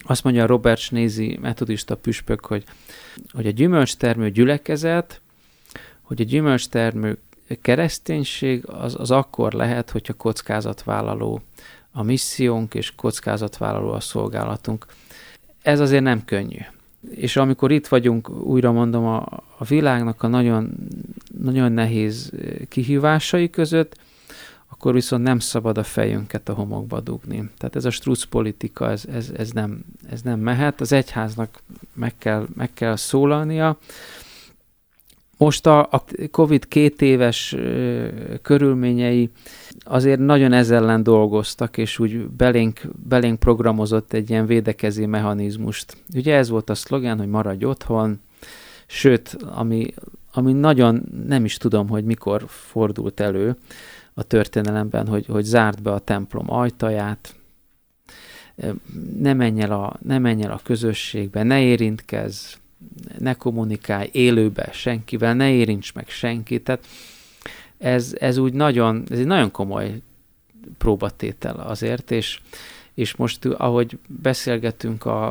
azt 0.03 0.23
mondja 0.23 0.45
Robert 0.45 0.79
Snézi 0.79 1.37
metodista 1.41 1.95
püspök, 1.95 2.45
hogy, 2.45 2.63
hogy 3.31 3.47
a 3.47 3.51
gyümölcstermő 3.51 4.29
gyülekezet, 4.29 5.21
hogy 6.01 6.21
a 6.21 6.23
gyümölcstermő 6.23 7.17
kereszténység 7.61 8.67
az, 8.67 8.95
az 8.99 9.11
akkor 9.11 9.53
lehet, 9.53 9.89
hogyha 9.89 10.13
kockázatvállaló 10.13 11.41
a 11.91 12.03
missziónk, 12.03 12.73
és 12.73 12.95
kockázatvállaló 12.95 13.91
a 13.91 13.99
szolgálatunk. 13.99 14.85
Ez 15.61 15.79
azért 15.79 16.03
nem 16.03 16.25
könnyű. 16.25 16.59
És 17.09 17.35
amikor 17.35 17.71
itt 17.71 17.87
vagyunk, 17.87 18.29
újra 18.29 18.71
mondom, 18.71 19.05
a, 19.05 19.25
a 19.57 19.63
világnak 19.67 20.23
a 20.23 20.27
nagyon, 20.27 20.73
nagyon 21.37 21.71
nehéz 21.71 22.31
kihívásai 22.69 23.49
között, 23.49 23.99
akkor 24.67 24.93
viszont 24.93 25.23
nem 25.23 25.39
szabad 25.39 25.77
a 25.77 25.83
fejünket 25.83 26.49
a 26.49 26.53
homokba 26.53 26.99
dugni. 26.99 27.49
Tehát 27.57 27.75
ez 27.75 27.85
a 27.85 27.89
struc 27.89 28.23
politika, 28.23 28.89
ez, 28.89 29.05
ez, 29.11 29.31
ez, 29.37 29.51
nem, 29.51 29.83
ez 30.09 30.21
nem 30.21 30.39
mehet. 30.39 30.81
Az 30.81 30.91
egyháznak 30.91 31.61
meg 31.93 32.13
kell, 32.17 32.47
meg 32.55 32.69
kell 32.73 32.95
szólalnia. 32.95 33.77
Most 35.41 35.65
a, 35.65 35.87
a 35.91 36.03
COVID 36.31 36.67
két 36.67 37.01
éves 37.01 37.53
ö, 37.53 38.07
körülményei 38.41 39.29
azért 39.79 40.19
nagyon 40.19 40.53
ez 40.53 40.71
ellen 40.71 41.03
dolgoztak, 41.03 41.77
és 41.77 41.99
úgy 41.99 42.27
belénk, 42.27 42.81
belénk 43.07 43.39
programozott 43.39 44.13
egy 44.13 44.29
ilyen 44.29 44.45
védekező 44.45 45.07
mechanizmust. 45.07 45.97
Ugye 46.13 46.35
ez 46.35 46.49
volt 46.49 46.69
a 46.69 46.75
szlogen, 46.75 47.17
hogy 47.17 47.27
maradj 47.27 47.65
otthon, 47.65 48.19
sőt, 48.87 49.37
ami, 49.45 49.93
ami 50.33 50.53
nagyon 50.53 51.03
nem 51.27 51.45
is 51.45 51.57
tudom, 51.57 51.89
hogy 51.89 52.03
mikor 52.03 52.43
fordult 52.47 53.19
elő, 53.19 53.55
a 54.13 54.23
történelemben, 54.23 55.07
hogy, 55.07 55.25
hogy 55.25 55.43
zárt 55.43 55.81
be 55.81 55.91
a 55.91 55.99
templom 55.99 56.51
ajtaját, 56.51 57.35
ne 59.19 59.33
menj 59.33 59.61
el 59.61 59.71
a, 59.71 59.97
ne 60.01 60.19
menj 60.19 60.43
el 60.43 60.51
a 60.51 60.59
közösségbe, 60.63 61.43
ne 61.43 61.61
érintkezz, 61.61 62.53
ne 63.19 63.33
kommunikálj 63.33 64.09
élőbe 64.11 64.69
senkivel, 64.71 65.33
ne 65.33 65.51
érints 65.51 65.93
meg 65.93 66.09
senkit. 66.09 66.63
Tehát 66.63 66.85
ez, 67.77 68.15
ez 68.19 68.37
úgy 68.37 68.53
nagyon, 68.53 69.03
ez 69.09 69.19
egy 69.19 69.25
nagyon 69.25 69.51
komoly 69.51 70.01
próbatétel 70.77 71.55
azért, 71.55 72.11
és, 72.11 72.41
és 72.93 73.15
most, 73.15 73.45
ahogy 73.45 73.97
beszélgetünk 74.07 75.05
a, 75.05 75.29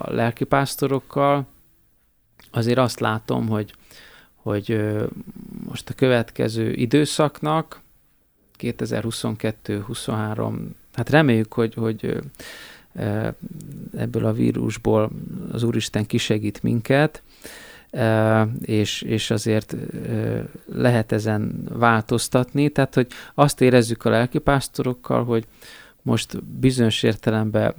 a 0.00 0.12
lelkipásztorokkal, 0.12 1.46
azért 2.50 2.78
azt 2.78 3.00
látom, 3.00 3.48
hogy, 3.48 3.74
hogy 4.34 4.80
most 5.66 5.90
a 5.90 5.94
következő 5.94 6.72
időszaknak 6.72 7.80
2022-23, 8.58 10.54
hát 10.92 11.10
reméljük, 11.10 11.52
hogy, 11.52 11.74
hogy 11.74 12.20
ebből 13.96 14.24
a 14.24 14.32
vírusból 14.32 15.10
az 15.52 15.62
Úristen 15.62 16.06
kisegít 16.06 16.62
minket, 16.62 17.22
és, 18.60 19.02
és 19.02 19.30
azért 19.30 19.76
lehet 20.66 21.12
ezen 21.12 21.68
változtatni. 21.72 22.68
Tehát, 22.68 22.94
hogy 22.94 23.06
azt 23.34 23.60
érezzük 23.60 24.04
a 24.04 24.10
lelkipásztorokkal, 24.10 25.24
hogy 25.24 25.46
most 26.02 26.44
bizonyos 26.44 27.02
értelemben 27.02 27.74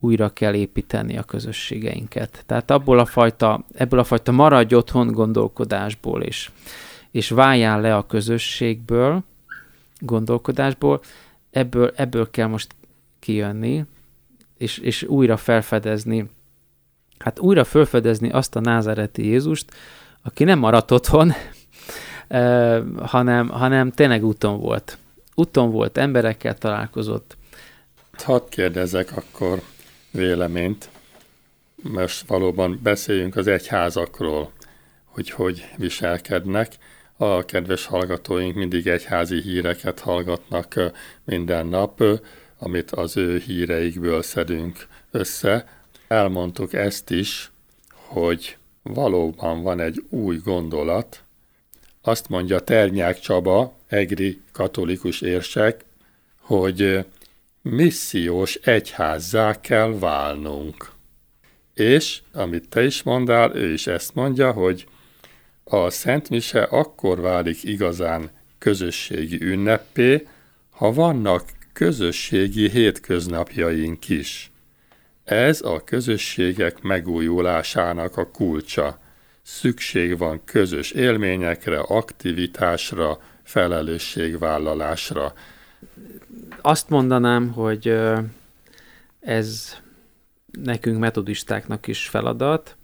újra 0.00 0.32
kell 0.32 0.54
építeni 0.54 1.18
a 1.18 1.22
közösségeinket. 1.22 2.42
Tehát 2.46 2.70
abból 2.70 2.98
a 2.98 3.04
fajta, 3.04 3.64
ebből 3.74 4.00
a 4.00 4.04
fajta 4.04 4.32
maradj 4.32 4.74
otthon 4.74 5.12
gondolkodásból, 5.12 6.22
és, 6.22 6.50
és 7.10 7.28
váljál 7.28 7.80
le 7.80 7.96
a 7.96 8.06
közösségből, 8.06 9.22
gondolkodásból, 9.98 11.00
ebből, 11.50 11.92
ebből 11.96 12.30
kell 12.30 12.46
most 12.46 12.74
kijönni, 13.18 13.84
és, 14.58 14.78
és 14.78 15.02
újra 15.02 15.36
felfedezni, 15.36 16.30
hát 17.18 17.38
újra 17.38 17.64
felfedezni 17.64 18.30
azt 18.30 18.56
a 18.56 18.60
názáreti 18.60 19.26
Jézust, 19.26 19.74
aki 20.22 20.44
nem 20.44 20.58
maradt 20.58 20.90
otthon, 20.90 21.32
hanem, 23.14 23.48
hanem 23.48 23.90
tényleg 23.90 24.24
úton 24.24 24.60
volt. 24.60 24.98
Úton 25.34 25.70
volt, 25.70 25.98
emberekkel 25.98 26.58
találkozott. 26.58 27.36
Hadd 28.12 28.42
kérdezek 28.48 29.16
akkor 29.16 29.62
véleményt. 30.10 30.88
Most 31.82 32.26
valóban 32.26 32.80
beszéljünk 32.82 33.36
az 33.36 33.46
egyházakról, 33.46 34.52
hogy 35.04 35.30
hogy 35.30 35.68
viselkednek 35.76 36.72
a 37.16 37.44
kedves 37.44 37.86
hallgatóink 37.86 38.54
mindig 38.54 38.86
egyházi 38.86 39.40
híreket 39.40 40.00
hallgatnak 40.00 40.92
minden 41.24 41.66
nap, 41.66 42.02
amit 42.58 42.90
az 42.90 43.16
ő 43.16 43.38
híreikből 43.38 44.22
szedünk 44.22 44.86
össze. 45.10 45.68
Elmondtuk 46.08 46.72
ezt 46.72 47.10
is, 47.10 47.50
hogy 47.90 48.56
valóban 48.82 49.62
van 49.62 49.80
egy 49.80 50.04
új 50.08 50.36
gondolat. 50.36 51.22
Azt 52.02 52.28
mondja 52.28 52.60
Ternyák 52.60 53.20
Csaba, 53.20 53.76
egri 53.86 54.40
katolikus 54.52 55.20
érsek, 55.20 55.84
hogy 56.40 57.06
missziós 57.62 58.54
egyházzá 58.54 59.60
kell 59.60 59.98
válnunk. 59.98 60.90
És, 61.74 62.22
amit 62.32 62.68
te 62.68 62.84
is 62.84 63.02
mondál, 63.02 63.56
ő 63.56 63.72
is 63.72 63.86
ezt 63.86 64.14
mondja, 64.14 64.52
hogy 64.52 64.86
a 65.64 65.90
Szent 65.90 66.28
Mise 66.28 66.62
akkor 66.62 67.20
válik 67.20 67.64
igazán 67.64 68.30
közösségi 68.58 69.40
ünnepé, 69.40 70.26
ha 70.70 70.92
vannak 70.92 71.44
közösségi 71.78 72.70
hétköznapjaink 72.70 74.08
is. 74.08 74.50
Ez 75.24 75.60
a 75.62 75.84
közösségek 75.84 76.82
megújulásának 76.82 78.16
a 78.16 78.30
kulcsa. 78.30 78.98
Szükség 79.42 80.18
van 80.18 80.40
közös 80.44 80.90
élményekre, 80.90 81.78
aktivitásra, 81.78 83.18
felelősségvállalásra. 83.42 85.32
Azt 86.60 86.88
mondanám, 86.88 87.52
hogy 87.52 87.98
ez 89.20 89.76
nekünk 90.62 90.98
metodistáknak 90.98 91.86
is 91.86 92.08
feladat, 92.08 92.76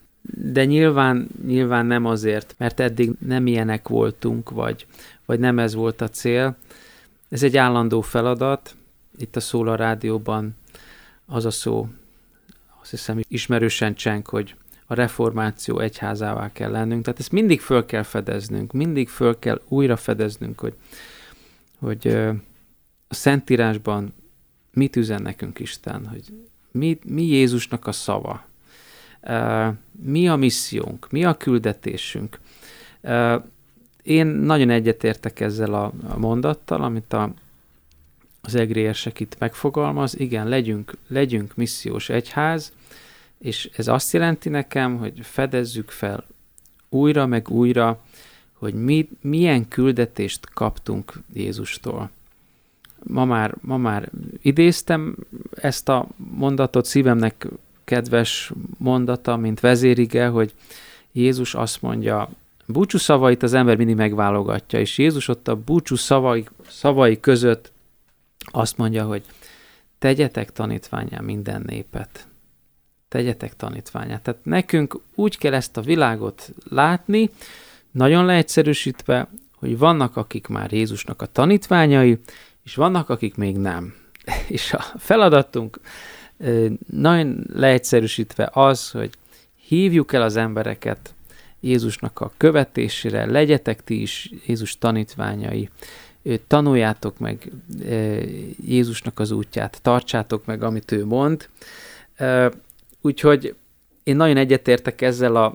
de 0.53 0.65
nyilván, 0.65 1.29
nyilván 1.47 1.87
nem 1.87 2.05
azért, 2.05 2.55
mert 2.59 2.81
eddig 2.81 3.11
nem 3.19 3.47
ilyenek 3.47 3.89
voltunk, 3.89 4.51
vagy, 4.51 4.87
vagy 5.27 5.39
nem 5.39 5.59
ez 5.59 5.75
volt 5.75 6.01
a 6.01 6.09
cél. 6.09 6.57
Ez 7.29 7.43
egy 7.43 7.57
állandó 7.57 8.01
feladat. 8.01 8.75
Itt 9.19 9.37
a 9.37 9.41
Szól 9.41 9.69
a 9.69 9.75
rádióban 9.75 10.57
az 11.27 11.45
a 11.45 11.51
szó, 11.51 11.89
azt 12.81 12.91
hiszem 12.91 13.21
ismerősen 13.29 13.95
csenk, 13.95 14.29
hogy 14.29 14.55
a 14.87 14.95
reformáció 14.95 15.79
egyházává 15.79 16.53
kell 16.53 16.71
lennünk. 16.71 17.05
Tehát 17.05 17.21
ezt 17.21 17.33
mindig 17.33 17.61
föl 17.61 17.87
kell 17.87 18.03
fedeznünk, 18.03 18.73
mindig 18.73 19.09
föl 19.09 19.39
kell 19.39 19.61
újra 19.69 19.97
fedeznünk, 19.97 20.61
hogy, 20.61 20.75
hogy 21.79 22.07
a 23.09 23.15
Szentírásban 23.15 24.15
mit 24.73 24.97
üzen 24.97 25.23
nekünk 25.23 25.59
Isten, 25.59 26.07
hogy 26.07 26.25
mi, 26.71 26.99
mi 27.07 27.23
Jézusnak 27.23 27.87
a 27.87 27.93
szava, 27.93 28.47
mi 29.93 30.29
a 30.29 30.37
missziónk, 30.37 31.11
mi 31.11 31.25
a 31.25 31.35
küldetésünk. 31.35 32.39
Én 34.03 34.27
nagyon 34.27 34.71
egyetértek 34.71 35.41
ezzel 35.41 35.75
a, 35.75 35.93
mondattal, 36.17 36.83
amit 36.83 37.13
a, 37.13 37.33
az 38.45 38.55
egrérsek 38.55 39.21
itt 39.21 39.37
megfogalmaz. 39.39 40.19
Igen, 40.19 40.49
legyünk, 40.49 40.97
legyünk 41.09 41.57
missziós 41.57 42.09
egyház, 42.09 42.73
és 43.39 43.71
ez 43.77 43.89
azt 43.89 44.13
jelenti 44.13 44.49
nekem, 44.49 44.99
hogy 44.99 45.13
fedezzük 45.23 45.91
fel 45.91 46.25
újra 46.89 47.27
meg 47.27 47.51
újra, 47.51 48.01
hogy 48.53 48.75
mi, 48.75 49.09
milyen 49.21 49.69
küldetést 49.69 50.49
kaptunk 50.51 51.13
Jézustól. 51.33 52.11
Ma 53.03 53.25
már, 53.25 53.55
ma 53.61 53.77
már 53.77 54.11
idéztem 54.43 55.17
ezt 55.55 55.89
a 55.89 56.07
mondatot, 56.17 56.85
szívemnek 56.85 57.47
kedves 57.85 58.53
mondata, 58.79 59.37
mint 59.37 59.61
vezérige, 59.61 60.27
hogy 60.27 60.55
Jézus 61.13 61.55
azt 61.55 61.83
mondja, 61.83 62.29
búcsú 62.67 62.99
szavait 62.99 63.43
az 63.43 63.53
ember 63.53 63.77
mindig 63.77 63.97
megválogatja, 63.97 64.79
és 64.79 64.99
Jézus 64.99 65.29
ott 65.29 65.49
a 65.49 65.57
búcsú 65.57 65.97
szavai, 65.97 66.45
szavai 66.69 67.21
között 67.21 67.73
azt 68.45 68.77
mondja, 68.77 69.05
hogy 69.05 69.25
tegyetek 69.99 70.53
tanítványá 70.53 71.21
minden 71.21 71.63
népet. 71.67 72.29
tegyetek 73.09 73.57
tanítványát. 73.57 74.23
Tehát 74.23 74.45
nekünk 74.45 75.01
úgy 75.15 75.39
kell 75.39 75.55
ezt 75.55 75.77
a 75.77 75.81
világot 75.81 76.53
látni, 76.69 77.31
nagyon 77.91 78.25
leegyszerűsítve, 78.25 79.29
hogy 79.53 79.79
vannak, 79.79 80.17
akik 80.17 80.47
már 80.47 80.73
Jézusnak 80.73 81.23
a 81.23 81.27
tanítványai, 81.27 82.19
és 82.63 82.75
vannak, 82.75 83.09
akik 83.09 83.35
még 83.35 83.57
nem. 83.57 83.95
És 84.49 84.73
a 84.73 84.85
feladatunk 84.99 85.81
nagyon 86.87 87.45
leegyszerűsítve 87.53 88.51
az, 88.53 88.91
hogy 88.91 89.11
hívjuk 89.67 90.13
el 90.13 90.23
az 90.23 90.37
embereket 90.37 91.15
Jézusnak 91.61 92.21
a 92.21 92.33
követésére, 92.37 93.27
legyetek 93.27 93.85
ti 93.85 94.01
is 94.01 94.31
Jézus 94.47 94.79
tanítványai, 94.79 95.69
tanuljátok 96.47 97.19
meg 97.19 97.53
Jézusnak 98.67 99.19
az 99.19 99.31
útját, 99.31 99.79
tartsátok 99.83 100.45
meg, 100.45 100.63
amit 100.63 100.93
ő 100.93 101.05
mond. 101.05 101.49
Úgyhogy 103.01 103.55
én 104.03 104.17
nagyon 104.17 104.37
egyetértek 104.37 105.01
ezzel 105.01 105.37
a, 105.37 105.55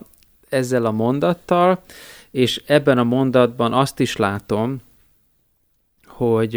ezzel 0.49 0.85
a 0.85 0.91
mondattal, 0.91 1.83
és 2.31 2.63
ebben 2.65 2.97
a 2.97 3.03
mondatban 3.03 3.73
azt 3.73 3.99
is 3.99 4.15
látom, 4.15 4.81
hogy 6.05 6.55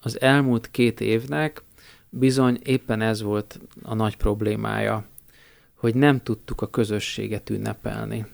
az 0.00 0.20
elmúlt 0.20 0.70
két 0.70 1.00
évnek 1.00 1.62
bizony 2.08 2.60
éppen 2.64 3.00
ez 3.00 3.22
volt 3.22 3.60
a 3.82 3.94
nagy 3.94 4.16
problémája, 4.16 5.04
hogy 5.74 5.94
nem 5.94 6.22
tudtuk 6.22 6.60
a 6.60 6.70
közösséget 6.70 7.50
ünnepelni. 7.50 8.26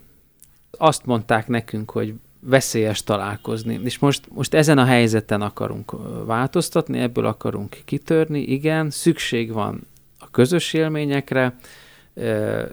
Azt 0.70 1.06
mondták 1.06 1.48
nekünk, 1.48 1.90
hogy 1.90 2.14
veszélyes 2.40 3.04
találkozni. 3.04 3.80
És 3.84 3.98
most, 3.98 4.28
most 4.34 4.54
ezen 4.54 4.78
a 4.78 4.84
helyzeten 4.84 5.40
akarunk 5.42 5.92
változtatni, 6.26 6.98
ebből 6.98 7.26
akarunk 7.26 7.76
kitörni. 7.84 8.40
Igen, 8.40 8.90
szükség 8.90 9.52
van 9.52 9.86
a 10.18 10.30
közös 10.30 10.72
élményekre, 10.72 11.56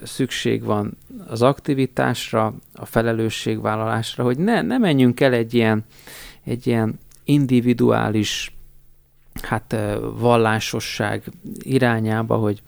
szükség 0.04 0.64
van 0.64 0.98
az 1.28 1.42
aktivitásra, 1.42 2.54
a 2.74 2.86
felelősségvállalásra, 2.86 4.24
hogy 4.24 4.38
ne, 4.38 4.62
ne 4.62 4.78
menjünk 4.78 5.20
el 5.20 5.34
egy 5.34 5.54
ilyen, 5.54 5.86
egy 6.44 6.68
ilyen 6.68 7.00
individuális 7.24 8.56
hát 9.42 9.76
vallásosság 10.18 11.24
irányába, 11.60 12.36
hogy, 12.36 12.62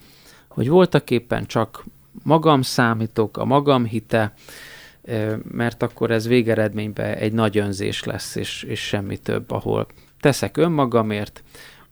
hogy 0.47 0.69
voltak 0.69 1.11
éppen 1.11 1.45
csak 1.45 1.85
magam 2.23 2.61
számítok, 2.61 3.37
a 3.37 3.45
magam 3.45 3.85
hite, 3.85 4.33
mert 5.51 5.83
akkor 5.83 6.11
ez 6.11 6.27
végeredményben 6.27 7.13
egy 7.13 7.33
nagy 7.33 7.57
önzés 7.57 8.03
lesz, 8.03 8.35
és, 8.35 8.63
és 8.63 8.79
semmi 8.79 9.17
több, 9.17 9.51
ahol 9.51 9.87
teszek 10.19 10.57
önmagamért, 10.57 11.43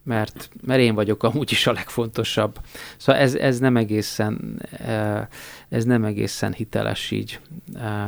mert, 0.04 0.50
mert 0.66 0.80
én 0.80 0.96
vagyok 0.96 1.24
amúgy 1.24 1.52
is 1.52 1.68
a 1.68 1.72
legfontosabb. 1.72 2.60
Szóval 2.98 3.22
ez, 3.22 3.36
ez, 3.36 3.60
nem 3.60 3.78
egészen, 3.78 4.62
ez 5.70 5.84
nem 5.84 6.04
egészen 6.04 6.54
hiteles 6.54 7.12
így. 7.12 7.40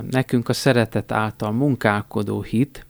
Nekünk 0.09 0.49
a 0.49 0.53
szeretet 0.53 1.11
által 1.11 1.51
munkálkodó 1.51 2.41
hit, 2.41 2.85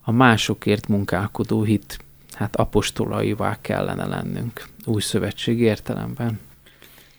a 0.00 0.12
másokért 0.12 0.88
munkálkodó 0.88 1.62
hit, 1.62 1.98
hát 2.32 2.56
apostolaivá 2.56 3.58
kellene 3.60 4.06
lennünk, 4.06 4.68
új 4.84 5.00
szövetség 5.00 5.60
értelemben. 5.60 6.40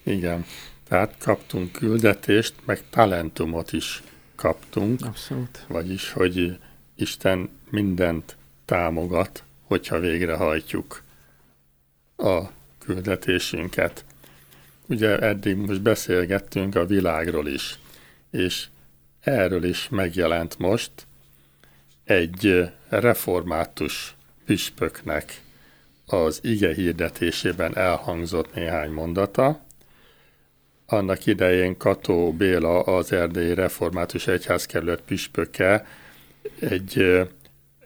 Igen, 0.03 0.45
tehát 0.87 1.15
kaptunk 1.19 1.71
küldetést, 1.71 2.53
meg 2.65 2.81
talentumot 2.89 3.73
is 3.73 4.03
kaptunk. 4.41 5.05
Abszolút. 5.05 5.65
Vagyis, 5.67 6.11
hogy 6.11 6.59
Isten 6.95 7.49
mindent 7.69 8.35
támogat, 8.65 9.43
hogyha 9.63 9.99
végrehajtjuk 9.99 11.03
a 12.17 12.41
küldetésünket. 12.79 14.05
Ugye 14.85 15.19
eddig 15.19 15.55
most 15.55 15.81
beszélgettünk 15.81 16.75
a 16.75 16.85
világról 16.85 17.47
is, 17.47 17.79
és 18.31 18.67
erről 19.19 19.63
is 19.63 19.89
megjelent 19.89 20.57
most 20.57 20.91
egy 22.03 22.71
református 22.89 24.15
püspöknek 24.45 25.41
az 26.05 26.39
ige 26.43 26.73
hirdetésében 26.73 27.77
elhangzott 27.77 28.53
néhány 28.53 28.91
mondata, 28.91 29.61
annak 30.91 31.25
idején 31.25 31.77
Kató 31.77 32.33
Béla, 32.33 32.81
az 32.81 33.11
erdélyi 33.11 33.53
református 33.53 34.27
egyházkerület 34.27 35.01
püspöke 35.01 35.85
egy 36.59 37.19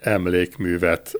emlékművet 0.00 1.12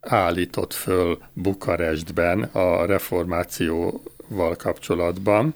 állított 0.00 0.72
föl 0.72 1.18
Bukarestben 1.32 2.42
a 2.42 2.84
reformációval 2.84 4.56
kapcsolatban, 4.56 5.54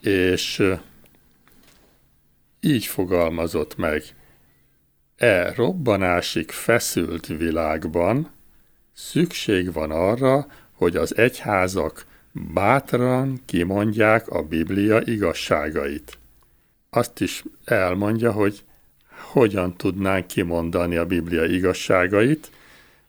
és 0.00 0.62
így 2.60 2.84
fogalmazott 2.84 3.76
meg, 3.76 4.02
e 5.16 5.52
robbanásig 5.54 6.50
feszült 6.50 7.26
világban 7.26 8.30
szükség 8.92 9.72
van 9.72 9.90
arra, 9.90 10.46
hogy 10.72 10.96
az 10.96 11.16
egyházak 11.16 12.06
bátran 12.36 13.40
kimondják 13.44 14.28
a 14.28 14.42
Biblia 14.42 15.00
igazságait. 15.04 16.18
Azt 16.90 17.20
is 17.20 17.44
elmondja, 17.64 18.32
hogy 18.32 18.64
hogyan 19.32 19.76
tudnánk 19.76 20.26
kimondani 20.26 20.96
a 20.96 21.06
Biblia 21.06 21.44
igazságait, 21.44 22.50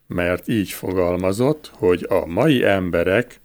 mert 0.07 0.47
így 0.47 0.69
fogalmazott, 0.69 1.71
hogy 1.73 2.05
a 2.09 2.25
mai 2.25 2.63
emberek 2.63 3.39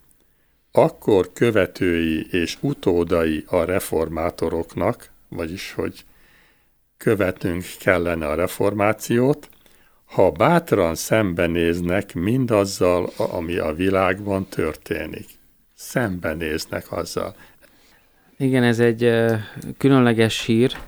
akkor 0.73 1.33
követői 1.33 2.27
és 2.31 2.57
utódai 2.61 3.45
a 3.47 3.65
reformátoroknak, 3.65 5.11
vagyis 5.29 5.73
hogy 5.73 6.05
követnünk 6.97 7.65
kellene 7.79 8.27
a 8.27 8.35
reformációt, 8.35 9.49
ha 10.05 10.31
bátran 10.31 10.95
szembenéznek 10.95 12.15
mindazzal, 12.15 13.11
ami 13.17 13.57
a 13.57 13.75
világban 13.75 14.47
történik 14.49 15.41
szembenéznek 15.83 16.93
azzal. 16.93 17.35
Igen, 18.37 18.63
ez 18.63 18.79
egy 18.79 19.15
különleges 19.79 20.45
hír. 20.45 20.79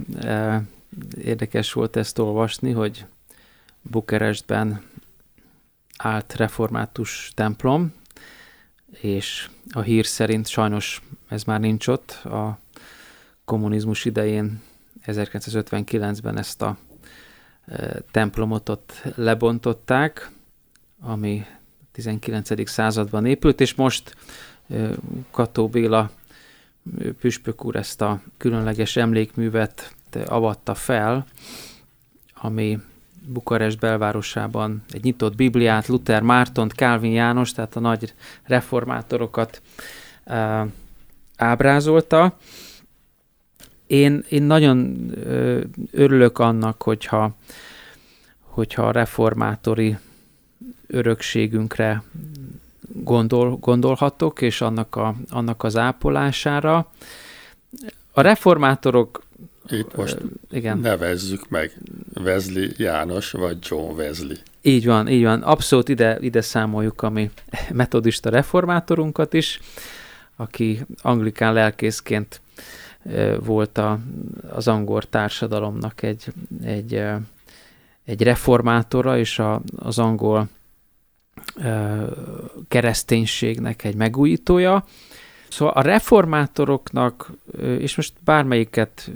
Érdekes 1.23 1.73
volt 1.73 1.97
ezt 1.97 2.19
olvasni, 2.19 2.73
hogy 2.73 3.05
Bukerestben 3.83 4.83
állt 5.99 6.35
református 6.37 7.33
templom, 7.35 7.95
és 9.01 9.51
a 9.71 9.81
hír 9.81 10.07
szerint 10.07 10.47
sajnos 10.47 11.03
ez 11.29 11.45
már 11.45 11.61
nincs 11.61 11.87
ott. 11.87 12.11
A 12.11 12.59
kommunizmus 13.45 14.05
idején 14.05 14.63
1959-ben 15.07 16.39
ezt 16.39 16.63
a 16.63 16.79
templomot 18.11 18.69
ott 18.69 19.03
lebontották, 19.15 20.31
ami 21.01 21.47
19. 21.93 22.69
században 22.69 23.27
épült, 23.27 23.61
és 23.61 23.75
most 23.75 24.17
Kató 25.31 25.69
Béla 25.69 26.11
püspök 27.21 27.65
úr 27.65 27.77
ezt 27.77 28.01
a 28.01 28.21
különleges 28.37 28.97
emlékművet 28.97 29.95
avatta 30.27 30.75
fel, 30.75 31.27
ami 32.35 32.79
Bukarest 33.27 33.79
belvárosában 33.79 34.85
egy 34.91 35.03
nyitott 35.03 35.37
Bibliát, 35.37 35.87
Luther 35.87 36.23
Mártont, 36.23 36.73
Calvin 36.73 37.13
János, 37.13 37.53
tehát 37.53 37.77
a 37.77 37.81
nagy 37.81 38.15
reformátorokat 38.43 39.63
ábrázolta. 41.37 42.39
Én, 43.87 44.25
én 44.29 44.43
nagyon 44.43 45.11
örülök 45.91 46.39
annak, 46.39 46.83
hogyha, 46.83 47.37
hogyha 48.41 48.87
a 48.87 48.93
reformátori 48.93 49.97
örökségünkre 50.87 52.03
gondol, 53.03 53.57
gondolhatok, 53.57 54.41
és 54.41 54.61
annak, 54.61 54.97
a, 54.97 55.15
annak 55.31 55.63
az 55.63 55.77
ápolására. 55.77 56.91
A 58.13 58.21
reformátorok... 58.21 59.23
Itt 59.69 59.97
most 59.97 60.19
igen. 60.51 60.79
nevezzük 60.79 61.49
meg 61.49 61.73
Wesley 62.15 62.69
János, 62.77 63.31
vagy 63.31 63.57
John 63.61 63.95
Wesley. 63.97 64.37
Így 64.63 64.87
van, 64.87 65.09
így 65.09 65.23
van. 65.23 65.43
Abszolút 65.43 65.89
ide, 65.89 66.19
ide 66.21 66.41
számoljuk 66.41 67.03
a 67.03 67.11
mi 67.11 67.31
metodista 67.73 68.31
reformátorunkat 68.31 69.33
is, 69.33 69.61
aki 70.37 70.81
anglikán 71.03 71.53
lelkészként 71.53 72.41
volt 73.45 73.79
a, 73.79 73.99
az 74.51 74.69
angol 74.69 75.03
társadalomnak 75.03 76.03
egy, 76.03 76.27
egy, 76.65 77.03
egy 78.05 78.23
reformátora, 78.23 79.19
és 79.19 79.39
a, 79.39 79.63
az 79.77 79.99
angol 79.99 80.49
kereszténységnek 82.69 83.85
egy 83.85 83.95
megújítója. 83.95 84.85
Szóval 85.49 85.75
a 85.75 85.81
reformátoroknak, 85.81 87.31
és 87.59 87.97
most 87.97 88.13
bármelyiket 88.25 89.11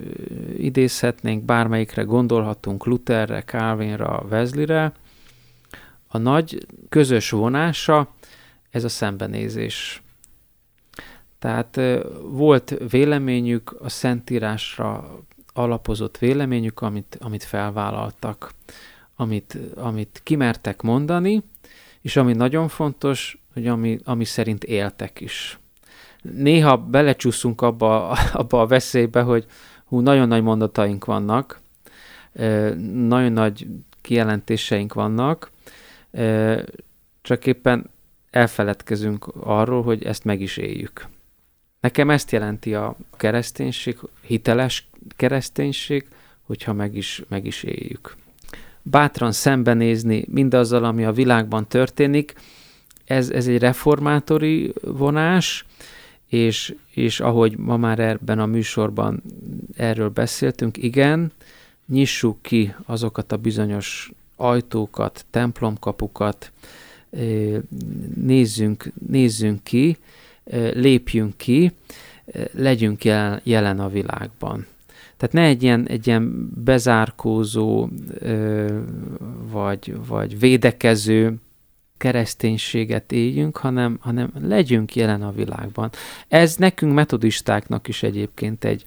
idézhetnénk, 0.57 1.45
bármelyikre 1.45 2.03
gondolhatunk, 2.03 2.87
Lutherre, 2.87 3.43
Calvinra, 3.43 4.25
Wesleyre, 4.31 4.93
a 6.07 6.19
nagy 6.19 6.67
közös 6.89 7.31
vonása 7.31 8.15
ez 8.71 8.85
a 8.85 8.89
szembenézés. 8.89 10.03
Tehát 11.39 11.81
volt 12.23 12.77
véleményük, 12.91 13.77
a 13.81 13.89
Szentírásra 13.89 15.19
alapozott 15.53 16.19
véleményük, 16.19 16.81
amit, 16.81 17.19
amit 17.21 17.45
felvállaltak, 17.45 18.53
amit, 19.17 19.59
amit 19.77 20.21
kimertek 20.23 20.83
mondani, 20.83 21.43
és 22.09 22.17
ami 22.17 22.33
nagyon 22.33 22.69
fontos, 22.69 23.39
hogy 23.53 23.67
ami, 23.67 23.99
ami 24.05 24.25
szerint 24.25 24.65
éltek 24.65 25.21
is. 25.21 25.59
Néha 26.23 26.77
belecsúszunk 26.77 27.61
abba, 27.61 28.11
abba 28.43 28.61
a 28.61 28.67
veszélybe, 28.67 29.23
hogy 29.23 29.47
hú, 29.85 30.01
nagyon 30.01 30.29
nagy 30.29 30.43
mondataink 30.43 31.05
vannak, 31.05 31.61
nagyon 32.93 33.33
nagy 33.33 33.67
kijelentéseink 34.01 34.95
vannak, 34.95 35.51
csak 37.23 37.47
éppen 37.47 37.91
elfeledkezünk 38.31 39.27
arról, 39.41 39.83
hogy 39.83 40.05
ezt 40.05 40.25
meg 40.25 40.41
is 40.41 40.57
éljük. 40.57 41.07
Nekem 41.81 42.11
ezt 42.11 42.31
jelenti 42.31 42.75
a 42.75 42.97
kereszténység, 43.17 43.99
hiteles 44.21 44.89
kereszténység, 45.17 46.09
hogyha 46.43 46.73
meg 46.73 46.95
is, 46.95 47.23
meg 47.29 47.47
is 47.47 47.63
éljük. 47.63 48.17
Bátran 48.91 49.33
szembenézni 49.33 50.25
mindazzal, 50.29 50.85
ami 50.85 51.05
a 51.05 51.13
világban 51.13 51.67
történik, 51.67 52.35
ez, 53.05 53.31
ez 53.31 53.47
egy 53.47 53.59
reformátori 53.59 54.73
vonás, 54.81 55.67
és, 56.27 56.75
és 56.91 57.21
ahogy 57.21 57.57
ma 57.57 57.77
már 57.77 57.99
ebben 57.99 58.39
a 58.39 58.47
műsorban 58.47 59.23
erről 59.77 60.09
beszéltünk, 60.09 60.77
igen, 60.77 61.33
nyissuk 61.87 62.43
ki 62.43 62.75
azokat 62.87 63.33
a 63.33 63.37
bizonyos 63.37 64.11
ajtókat, 64.37 65.25
templomkapukat, 65.31 66.53
nézzünk, 68.15 68.93
nézzünk 69.09 69.63
ki, 69.63 69.97
lépjünk 70.73 71.37
ki, 71.37 71.73
legyünk 72.53 73.05
jelen 73.43 73.81
a 73.81 73.89
világban. 73.89 74.67
Tehát 75.19 75.35
ne 75.35 75.43
egy 75.43 75.63
ilyen, 75.63 75.89
egy 75.89 76.07
ilyen 76.07 76.51
bezárkózó, 76.55 77.89
vagy, 79.51 80.07
vagy 80.07 80.39
védekező 80.39 81.35
kereszténységet 81.97 83.13
éljünk, 83.13 83.57
hanem, 83.57 83.99
hanem 84.01 84.33
legyünk 84.41 84.97
jelen 84.97 85.23
a 85.23 85.33
világban. 85.33 85.91
Ez 86.29 86.57
nekünk 86.57 86.95
metodistáknak 86.95 87.89
is 87.89 88.03
egyébként 88.03 88.65
egy, 88.65 88.85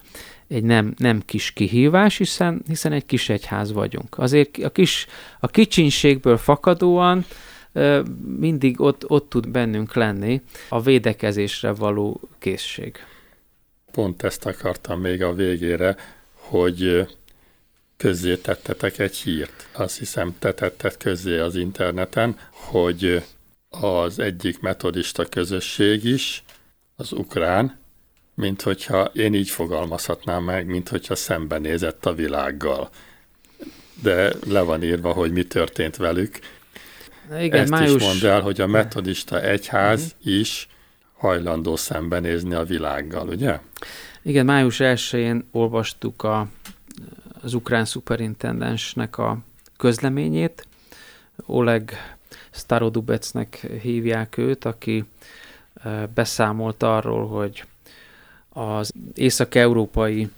egy 0.47 0.63
nem, 0.63 0.93
nem 0.97 1.21
kis 1.25 1.51
kihívás, 1.51 2.17
hiszen, 2.17 2.61
hiszen 2.67 2.91
egy 2.91 3.05
kis 3.05 3.29
egyház 3.29 3.71
vagyunk. 3.71 4.17
Azért 4.17 4.57
a, 4.57 4.69
kis, 4.69 5.07
a 5.39 5.47
kicsinségből 5.47 6.37
fakadóan 6.37 7.25
mindig 8.39 8.81
ott, 8.81 9.09
ott 9.09 9.29
tud 9.29 9.49
bennünk 9.49 9.93
lenni 9.93 10.41
a 10.69 10.81
védekezésre 10.81 11.73
való 11.73 12.21
készség. 12.39 12.95
Pont 13.91 14.23
ezt 14.23 14.45
akartam 14.45 14.99
még 14.99 15.23
a 15.23 15.33
végére, 15.33 15.95
hogy 16.51 17.07
közzé 17.97 18.35
tettetek 18.35 18.99
egy 18.99 19.15
hírt. 19.15 19.67
Azt 19.71 19.97
hiszem, 19.97 20.35
te 20.39 20.53
tetted 20.53 20.97
közzé 20.97 21.37
az 21.37 21.55
interneten, 21.55 22.37
hogy 22.49 23.23
az 23.69 24.19
egyik 24.19 24.59
metodista 24.59 25.25
közösség 25.25 26.03
is, 26.03 26.43
az 26.95 27.11
ukrán, 27.11 27.79
mint 28.33 28.61
hogyha 28.61 29.03
én 29.03 29.33
így 29.33 29.49
fogalmazhatnám 29.49 30.43
meg, 30.43 30.65
mint 30.65 30.89
hogyha 30.89 31.15
szembenézett 31.15 32.05
a 32.05 32.13
világgal. 32.13 32.89
De 34.01 34.33
le 34.47 34.61
van 34.61 34.83
írva, 34.83 35.11
hogy 35.11 35.31
mi 35.31 35.43
történt 35.43 35.95
velük. 35.95 36.39
Igen, 37.39 37.61
Ezt 37.61 37.69
május... 37.69 37.95
is 37.95 38.01
mondd 38.01 38.25
el, 38.25 38.41
hogy 38.41 38.61
a 38.61 38.67
metodista 38.67 39.41
egyház 39.41 40.01
uh-huh. 40.01 40.39
is 40.39 40.67
hajlandó 41.17 41.75
szembenézni 41.75 42.53
a 42.53 42.63
világgal, 42.63 43.27
ugye? 43.27 43.59
Igen, 44.23 44.45
május 44.45 44.77
1-én 44.79 45.47
olvastuk 45.51 46.23
a, 46.23 46.47
az 47.41 47.53
ukrán 47.53 47.85
szuperintendensnek 47.85 49.17
a 49.17 49.37
közleményét. 49.77 50.67
Oleg 51.45 51.93
Starodubecnek 52.51 53.55
hívják 53.81 54.37
őt, 54.37 54.65
aki 54.65 55.05
beszámolt 56.13 56.83
arról, 56.83 57.27
hogy 57.27 57.63
az 58.49 58.93
észak-európai 59.13 60.29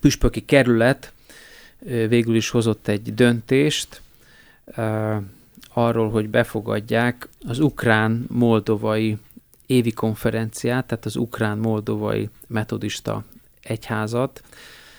püspöki 0.00 0.44
kerület 0.44 1.12
végül 1.84 2.34
is 2.34 2.50
hozott 2.50 2.88
egy 2.88 3.14
döntést 3.14 4.00
arról, 5.72 6.10
hogy 6.10 6.28
befogadják 6.28 7.28
az 7.46 7.58
ukrán-moldovai 7.58 9.18
évi 9.72 9.92
konferenciát, 9.92 10.86
tehát 10.86 11.04
az 11.04 11.16
ukrán-moldovai 11.16 12.28
metodista 12.46 13.24
egyházat, 13.62 14.42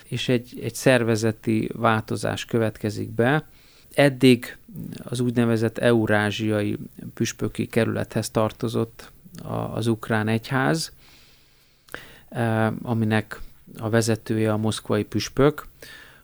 és 0.04 0.30
egy, 0.30 0.60
egy 0.62 0.76
szervezeti 0.76 1.70
változás 1.74 2.46
következik 2.46 3.10
be. 3.10 3.48
Eddig 3.94 4.58
az 5.04 5.20
úgynevezett 5.20 5.78
eurázsiai 5.78 6.78
püspöki 7.14 7.66
kerülethez 7.66 8.30
tartozott 8.30 9.12
az 9.74 9.88
ukrán 9.88 10.28
egyház, 10.28 10.92
aminek 12.82 13.40
a 13.78 13.90
vezetője 13.90 14.52
a 14.52 14.58
moszkvai 14.58 15.04
püspök. 15.04 15.68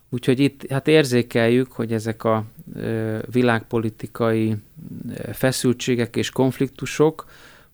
Úgyhogy 0.08 0.40
itt 0.40 0.70
hát 0.70 0.88
érzékeljük, 0.88 1.72
hogy 1.72 1.92
ezek 1.92 2.24
a 2.24 2.44
világpolitikai 3.30 4.56
feszültségek 5.32 6.16
és 6.16 6.30
konfliktusok 6.30 7.26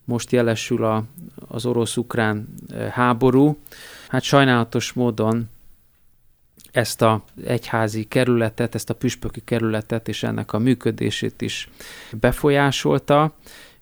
most 0.06 0.32
jelesül 0.32 0.84
a, 0.84 1.04
az 1.48 1.66
orosz-ukrán 1.66 2.48
háború. 2.90 3.58
Hát 4.08 4.22
sajnálatos 4.22 4.92
módon 4.92 5.48
ezt 6.72 7.02
a 7.02 7.22
egyházi 7.44 8.04
kerületet, 8.04 8.74
ezt 8.74 8.90
a 8.90 8.94
püspöki 8.94 9.40
kerületet 9.44 10.08
és 10.08 10.22
ennek 10.22 10.52
a 10.52 10.58
működését 10.58 11.42
is 11.42 11.68
befolyásolta. 12.12 13.32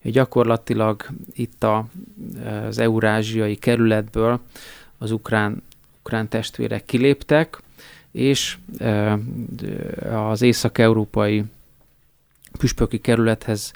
Gyakorlatilag 0.03 1.07
itt 1.33 1.62
a, 1.62 1.87
az 2.66 2.79
eurázsiai 2.79 3.57
kerületből 3.57 4.41
az 4.99 5.11
ukrán, 5.11 5.62
ukrán 5.99 6.29
testvérek 6.29 6.85
kiléptek, 6.85 7.62
és 8.11 8.59
az 10.12 10.43
észak-európai 10.43 11.45
püspöki 12.59 13.01
kerülethez 13.01 13.72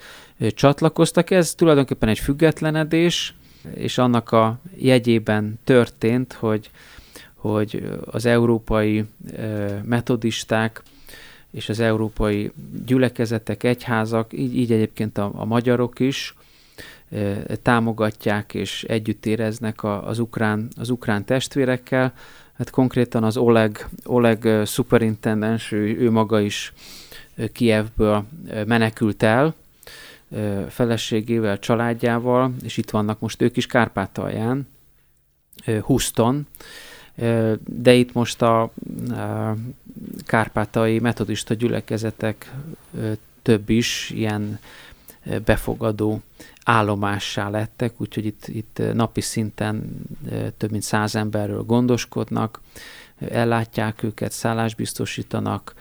csatlakoztak. 0.54 1.30
Ez 1.30 1.54
tulajdonképpen 1.54 2.08
egy 2.08 2.18
függetlenedés, 2.18 3.34
és 3.74 3.98
annak 3.98 4.32
a 4.32 4.58
jegyében 4.76 5.58
történt, 5.64 6.32
hogy, 6.32 6.70
hogy 7.34 7.88
az 8.04 8.26
európai 8.26 9.04
metodisták 9.82 10.82
és 11.50 11.68
az 11.68 11.80
európai 11.80 12.52
gyülekezetek, 12.86 13.62
egyházak, 13.62 14.32
így, 14.32 14.56
így 14.56 14.72
egyébként 14.72 15.18
a, 15.18 15.30
a 15.34 15.44
magyarok 15.44 16.00
is 16.00 16.34
támogatják 17.62 18.54
és 18.54 18.84
együtt 18.84 19.26
éreznek 19.26 19.82
a, 19.82 20.08
az, 20.08 20.18
ukrán, 20.18 20.68
az 20.76 20.90
ukrán 20.90 21.24
testvérekkel. 21.24 22.12
Hát 22.52 22.70
konkrétan 22.70 23.24
az 23.24 23.36
Oleg, 23.36 23.88
Oleg 24.04 24.48
superintendens, 24.66 25.72
ő, 25.72 25.98
ő 25.98 26.10
maga 26.10 26.40
is 26.40 26.72
Kievből 27.52 28.24
menekült 28.66 29.22
el, 29.22 29.54
feleségével, 30.68 31.58
családjával, 31.58 32.54
és 32.62 32.76
itt 32.76 32.90
vannak 32.90 33.20
most 33.20 33.42
ők 33.42 33.56
is 33.56 33.66
Kárpátalján, 33.66 34.68
Houston, 35.80 36.46
de 37.64 37.94
itt 37.94 38.12
most 38.12 38.42
a 38.42 38.72
kárpátai 40.26 40.98
metodista 40.98 41.54
gyülekezetek 41.54 42.52
több 43.42 43.70
is 43.70 44.10
ilyen 44.14 44.58
befogadó 45.44 46.20
állomássá 46.64 47.48
lettek, 47.48 48.00
úgyhogy 48.00 48.26
itt, 48.26 48.46
itt 48.46 48.82
napi 48.92 49.20
szinten 49.20 50.06
több 50.56 50.70
mint 50.70 50.82
száz 50.82 51.14
emberről 51.14 51.62
gondoskodnak, 51.62 52.60
ellátják 53.30 54.02
őket, 54.02 54.32
szállást 54.32 54.76
biztosítanak, 54.76 55.74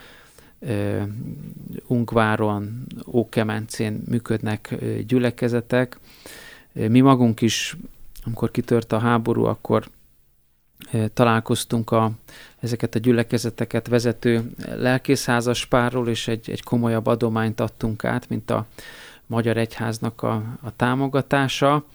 Ungváron, 1.88 2.86
Ókemencén 3.08 4.04
működnek 4.08 4.76
gyülekezetek. 5.08 6.00
Mi 6.72 7.00
magunk 7.00 7.42
is, 7.42 7.78
amikor 8.24 8.52
kitört 8.52 8.92
a 8.92 9.00
háború, 9.00 9.44
akkor 9.44 9.90
találkoztunk 11.14 11.92
a, 11.92 12.12
ezeket 12.60 12.96
a 12.96 13.00
gyülekezeteket 13.00 13.88
vezető 13.88 14.52
lelkészházas 14.76 15.66
párról, 15.66 16.10
és 16.10 16.28
egy, 16.28 16.50
egy 16.50 16.64
komolyabb 16.64 17.06
adományt 17.06 17.60
adtunk 17.60 18.04
át, 18.04 18.30
mint 18.30 18.52
a 18.52 18.66
Magyar 19.26 19.58
Egyháznak 19.58 20.22
a, 20.22 20.34
a 20.62 20.76
támogatása. 20.76 21.86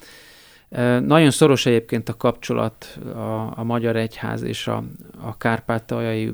Nagyon 1.00 1.30
szoros 1.30 1.66
egyébként 1.66 2.08
a 2.08 2.16
kapcsolat 2.16 2.98
a, 3.14 3.58
a 3.58 3.62
Magyar 3.62 3.96
Egyház 3.96 4.42
és 4.42 4.66
a, 4.66 4.84
a 5.20 5.36
kárpátaljai 5.36 6.32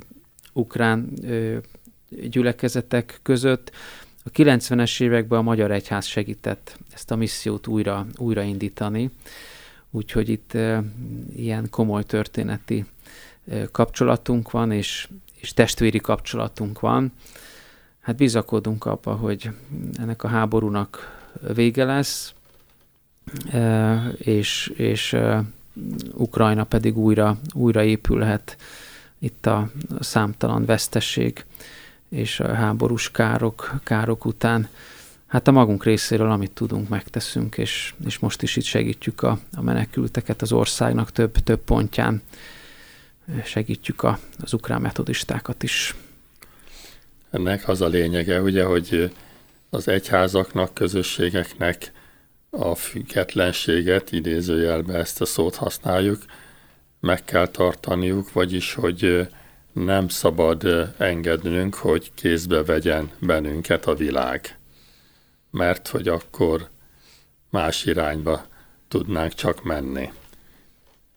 ukrán 0.52 1.12
gyülekezetek 2.08 3.18
között. 3.22 3.70
A 4.24 4.30
90-es 4.30 5.00
években 5.00 5.38
a 5.38 5.42
Magyar 5.42 5.70
Egyház 5.70 6.06
segített 6.06 6.78
ezt 6.94 7.10
a 7.10 7.16
missziót 7.16 7.66
újra, 7.66 8.06
újraindítani. 8.16 9.10
úgyhogy 9.90 10.28
itt 10.28 10.52
ilyen 11.36 11.70
komoly 11.70 12.02
történeti 12.02 12.84
kapcsolatunk 13.72 14.50
van, 14.50 14.72
és, 14.72 15.08
és 15.40 15.52
testvéri 15.52 15.98
kapcsolatunk 15.98 16.80
van. 16.80 17.12
Hát 18.00 18.16
bizakodunk 18.16 18.84
abba, 18.84 19.14
hogy 19.14 19.50
ennek 19.96 20.22
a 20.22 20.28
háborúnak 20.28 21.16
vége 21.54 21.84
lesz, 21.84 22.34
és, 24.16 24.72
és 24.76 25.16
Ukrajna 26.12 26.64
pedig 26.64 26.98
újra, 26.98 27.38
újra 27.52 27.82
épülhet 27.82 28.56
itt 29.18 29.46
a, 29.46 29.70
számtalan 30.00 30.64
vesztesség 30.64 31.44
és 32.08 32.40
a 32.40 32.54
háborús 32.54 33.10
károk, 33.10 33.80
károk 33.84 34.24
után. 34.24 34.68
Hát 35.26 35.48
a 35.48 35.52
magunk 35.52 35.84
részéről, 35.84 36.30
amit 36.30 36.50
tudunk, 36.50 36.88
megteszünk, 36.88 37.58
és, 37.58 37.94
és 38.06 38.18
most 38.18 38.42
is 38.42 38.56
itt 38.56 38.64
segítjük 38.64 39.22
a, 39.22 39.38
a 39.54 39.62
menekülteket 39.62 40.42
az 40.42 40.52
országnak 40.52 41.12
több, 41.12 41.32
több 41.32 41.60
pontján. 41.60 42.22
Segítjük 43.44 44.02
a, 44.02 44.18
az 44.40 44.52
ukrán 44.52 44.80
metodistákat 44.80 45.62
is. 45.62 45.94
Ennek 47.30 47.68
az 47.68 47.80
a 47.80 47.86
lényege, 47.86 48.42
ugye, 48.42 48.64
hogy 48.64 49.14
az 49.70 49.88
egyházaknak, 49.88 50.74
közösségeknek 50.74 51.92
a 52.50 52.74
függetlenséget, 52.74 54.12
idézőjelbe 54.12 54.94
ezt 54.94 55.20
a 55.20 55.24
szót 55.24 55.54
használjuk, 55.54 56.24
meg 57.00 57.24
kell 57.24 57.46
tartaniuk, 57.46 58.32
vagyis, 58.32 58.74
hogy 58.74 59.28
nem 59.72 60.08
szabad 60.08 60.92
engednünk, 60.98 61.74
hogy 61.74 62.14
kézbe 62.14 62.62
vegyen 62.62 63.10
bennünket 63.18 63.86
a 63.86 63.94
világ. 63.94 64.58
Mert 65.50 65.88
hogy 65.88 66.08
akkor 66.08 66.68
más 67.50 67.84
irányba 67.84 68.46
tudnánk 68.88 69.34
csak 69.34 69.64
menni. 69.64 70.12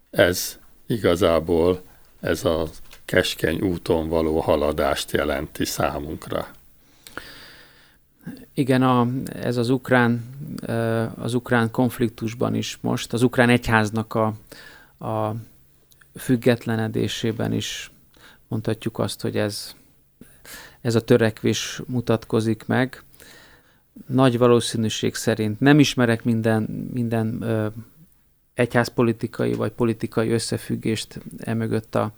Ez 0.09 0.59
igazából 0.87 1.81
ez 2.19 2.45
a 2.45 2.67
keskeny 3.05 3.61
úton 3.61 4.07
való 4.07 4.39
haladást 4.39 5.11
jelenti 5.11 5.65
számunkra. 5.65 6.47
Igen, 8.53 8.81
a, 8.81 9.07
ez 9.25 9.57
az 9.57 9.69
ukrán, 9.69 10.23
az 11.15 11.33
ukrán 11.33 11.71
konfliktusban 11.71 12.55
is 12.55 12.77
most, 12.81 13.13
az 13.13 13.23
ukrán 13.23 13.49
egyháznak 13.49 14.13
a, 14.13 14.33
a 15.07 15.35
függetlenedésében 16.15 17.53
is 17.53 17.91
mondhatjuk 18.51 18.99
azt, 18.99 19.21
hogy 19.21 19.37
ez, 19.37 19.75
ez 20.81 20.95
a 20.95 21.01
törekvés 21.01 21.81
mutatkozik 21.87 22.65
meg. 22.65 23.03
Nagy 24.07 24.37
valószínűség 24.37 25.15
szerint 25.15 25.59
nem 25.59 25.79
ismerek 25.79 26.23
minden, 26.23 26.63
minden 26.93 27.41
ö, 27.41 27.67
egyházpolitikai 28.53 29.53
vagy 29.53 29.71
politikai 29.71 30.29
összefüggést 30.29 31.19
emögött 31.37 31.95
a, 31.95 32.11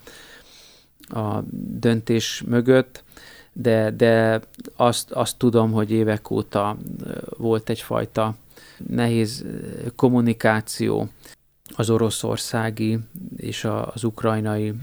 a 1.08 1.44
döntés 1.80 2.44
mögött, 2.46 3.04
de, 3.54 3.92
de 3.92 4.42
azt, 4.76 5.12
azt 5.12 5.38
tudom, 5.38 5.72
hogy 5.72 5.92
évek 5.92 6.30
óta 6.30 6.78
volt 7.38 7.70
egyfajta 7.70 8.36
nehéz 8.88 9.46
kommunikáció 9.96 11.10
az 11.76 11.90
oroszországi 11.90 13.00
és 13.38 13.66
az 13.94 14.04
ukrajnai 14.04 14.74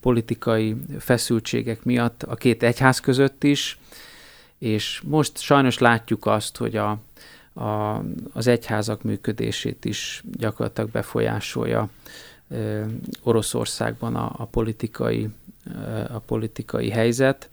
politikai 0.00 0.76
feszültségek 0.98 1.84
miatt 1.84 2.22
a 2.22 2.34
két 2.34 2.62
egyház 2.62 3.00
között 3.00 3.44
is, 3.44 3.78
és 4.58 5.02
most 5.04 5.38
sajnos 5.38 5.78
látjuk 5.78 6.26
azt, 6.26 6.56
hogy 6.56 6.76
a, 6.76 6.98
a, 7.52 8.02
az 8.32 8.46
egyházak 8.46 9.02
működését 9.02 9.84
is 9.84 10.22
gyakorlatilag 10.32 10.90
befolyásolja 10.90 11.88
ö, 12.48 12.84
Oroszországban 13.22 14.16
a, 14.16 14.32
a, 14.36 14.44
politikai, 14.44 15.28
ö, 15.74 16.00
a 16.12 16.18
politikai 16.18 16.90
helyzet. 16.90 17.48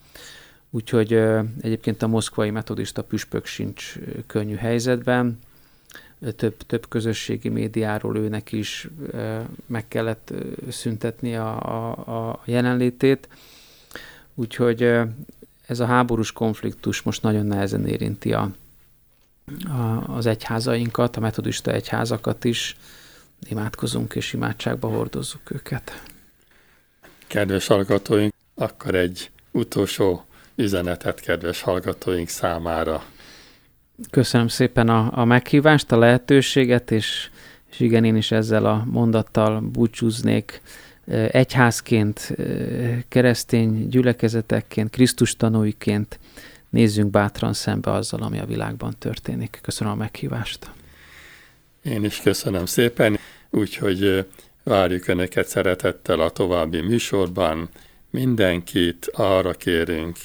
Úgyhogy 0.70 1.14
ö, 1.14 1.42
egyébként 1.62 2.02
a 2.02 2.08
moszkvai 2.08 2.50
metodista 2.50 3.04
püspök 3.04 3.46
sincs 3.46 3.96
könnyű 4.28 4.56
helyzetben 4.56 5.40
több, 6.36 6.58
több 6.58 6.88
közösségi 6.90 7.50
médiáról 7.50 8.18
őnek 8.18 8.52
is 8.52 8.88
meg 9.66 9.88
kellett 9.88 10.34
szüntetni 10.70 11.36
a, 11.36 11.60
a, 11.60 12.30
a 12.30 12.42
jelenlétét. 12.46 13.28
Úgyhogy 14.34 14.82
ez 15.68 15.80
a 15.80 15.86
háborús 15.86 16.32
konfliktus 16.32 17.02
most 17.02 17.22
nagyon 17.22 17.46
nehezen 17.46 17.88
érinti 17.88 18.34
a, 18.34 18.52
a, 19.66 20.04
az 20.16 20.26
egyházainkat, 20.26 21.16
a 21.16 21.20
metodista 21.20 21.72
egyházakat 21.72 22.44
is. 22.44 22.78
Imádkozunk 23.50 24.16
és 24.16 24.34
imádságba 24.34 24.88
hordozzuk 24.88 25.52
őket. 25.52 26.04
Kedves 27.28 27.68
hallgatóink, 27.68 28.34
akkor 28.56 28.96
egy 28.96 29.32
utolsó 29.52 30.26
üzenetet 30.56 31.20
kedves 31.20 31.62
hallgatóink 31.62 32.28
számára 32.28 33.04
Köszönöm 34.10 34.48
szépen 34.48 34.90
a, 34.90 35.10
a 35.14 35.26
meghívást, 35.26 35.92
a 35.92 35.98
lehetőséget, 35.98 36.92
és, 36.92 37.30
és 37.72 37.80
igen, 37.80 38.04
én 38.04 38.16
is 38.16 38.32
ezzel 38.32 38.66
a 38.66 38.84
mondattal 38.92 39.60
búcsúznék 39.60 40.62
egyházként, 41.32 42.36
keresztény 43.08 43.88
gyülekezetekként, 43.88 44.90
Krisztus 44.90 45.36
tanúiként 45.36 46.20
nézzünk 46.70 47.12
bátran 47.12 47.54
szembe 47.54 47.92
azzal, 47.92 48.22
ami 48.22 48.40
a 48.40 48.46
világban 48.46 48.96
történik. 49.00 49.60
Köszönöm 49.62 49.94
a 49.94 49.96
meghívást. 49.96 50.70
Én 51.84 52.04
is 52.04 52.22
köszönöm 52.22 52.66
szépen, 52.66 53.18
úgyhogy 53.50 54.28
várjuk 54.64 55.08
Önöket 55.08 55.48
szeretettel 55.48 56.20
a 56.20 56.30
további 56.30 56.82
műsorban. 56.82 57.70
Mindenkit 58.10 59.10
arra 59.14 59.54
kérünk, 59.54 60.18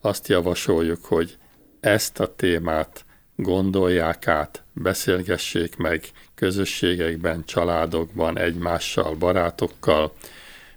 azt 0.00 0.28
javasoljuk, 0.28 1.04
hogy 1.04 1.36
ezt 1.80 2.20
a 2.20 2.34
témát 2.34 3.04
gondolják 3.36 4.26
át, 4.26 4.62
beszélgessék 4.72 5.76
meg 5.76 6.04
közösségekben, 6.34 7.44
családokban, 7.44 8.38
egymással, 8.38 9.14
barátokkal, 9.14 10.12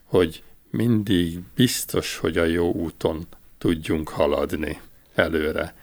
hogy 0.03 0.43
mindig 0.70 1.39
biztos, 1.55 2.18
hogy 2.18 2.38
a 2.38 2.43
jó 2.43 2.72
úton 2.74 3.28
tudjunk 3.58 4.10
haladni 4.10 4.82
előre. 5.16 5.76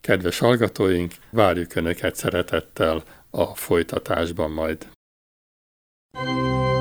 Kedves 0.00 0.38
hallgatóink, 0.38 1.14
várjuk 1.30 1.74
Önöket 1.74 2.16
szeretettel 2.16 3.02
a 3.30 3.44
folytatásban 3.44 4.50
majd. 4.50 4.88
thank 6.12 6.38
you 6.38 6.75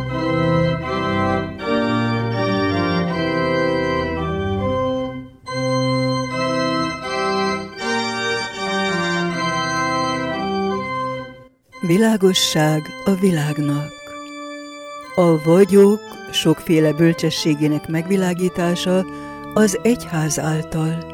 Világosság 11.86 12.90
a 13.04 13.12
világnak. 13.12 13.92
A 15.16 15.44
vagyok 15.44 16.00
sokféle 16.32 16.94
bölcsességének 16.94 17.88
megvilágítása 17.88 19.06
az 19.54 19.80
egyház 19.84 20.40
által. 20.40 21.06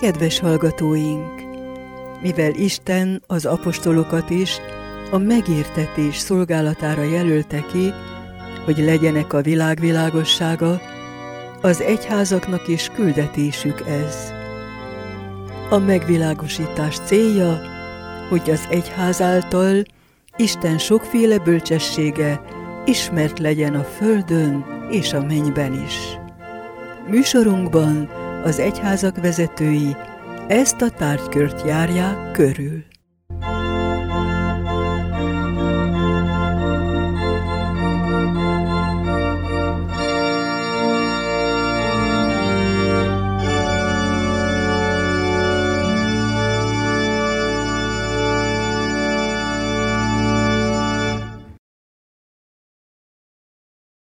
Kedves 0.00 0.38
hallgatóink! 0.38 1.42
Mivel 2.22 2.54
Isten 2.54 3.22
az 3.26 3.46
apostolokat 3.46 4.30
is 4.30 4.60
a 5.10 5.18
megértetés 5.18 6.16
szolgálatára 6.16 7.02
jelölte 7.02 7.64
ki, 7.72 7.92
hogy 8.64 8.78
legyenek 8.78 9.32
a 9.32 9.42
világ 9.42 9.80
világossága, 9.80 10.80
az 11.60 11.80
egyházaknak 11.80 12.68
is 12.68 12.90
küldetésük 12.94 13.80
ez. 13.80 14.32
A 15.70 15.78
megvilágosítás 15.78 16.98
célja, 17.04 17.76
hogy 18.28 18.50
az 18.50 18.66
egyház 18.70 19.20
által 19.20 19.82
Isten 20.36 20.78
sokféle 20.78 21.38
bölcsessége 21.38 22.40
ismert 22.84 23.38
legyen 23.38 23.74
a 23.74 23.82
földön 23.82 24.64
és 24.90 25.12
a 25.12 25.22
mennyben 25.22 25.84
is. 25.84 26.18
Műsorunkban 27.08 28.08
az 28.44 28.58
egyházak 28.58 29.16
vezetői 29.20 29.96
ezt 30.48 30.80
a 30.80 30.90
tárgykört 30.90 31.66
járják 31.66 32.32
körül. 32.32 32.87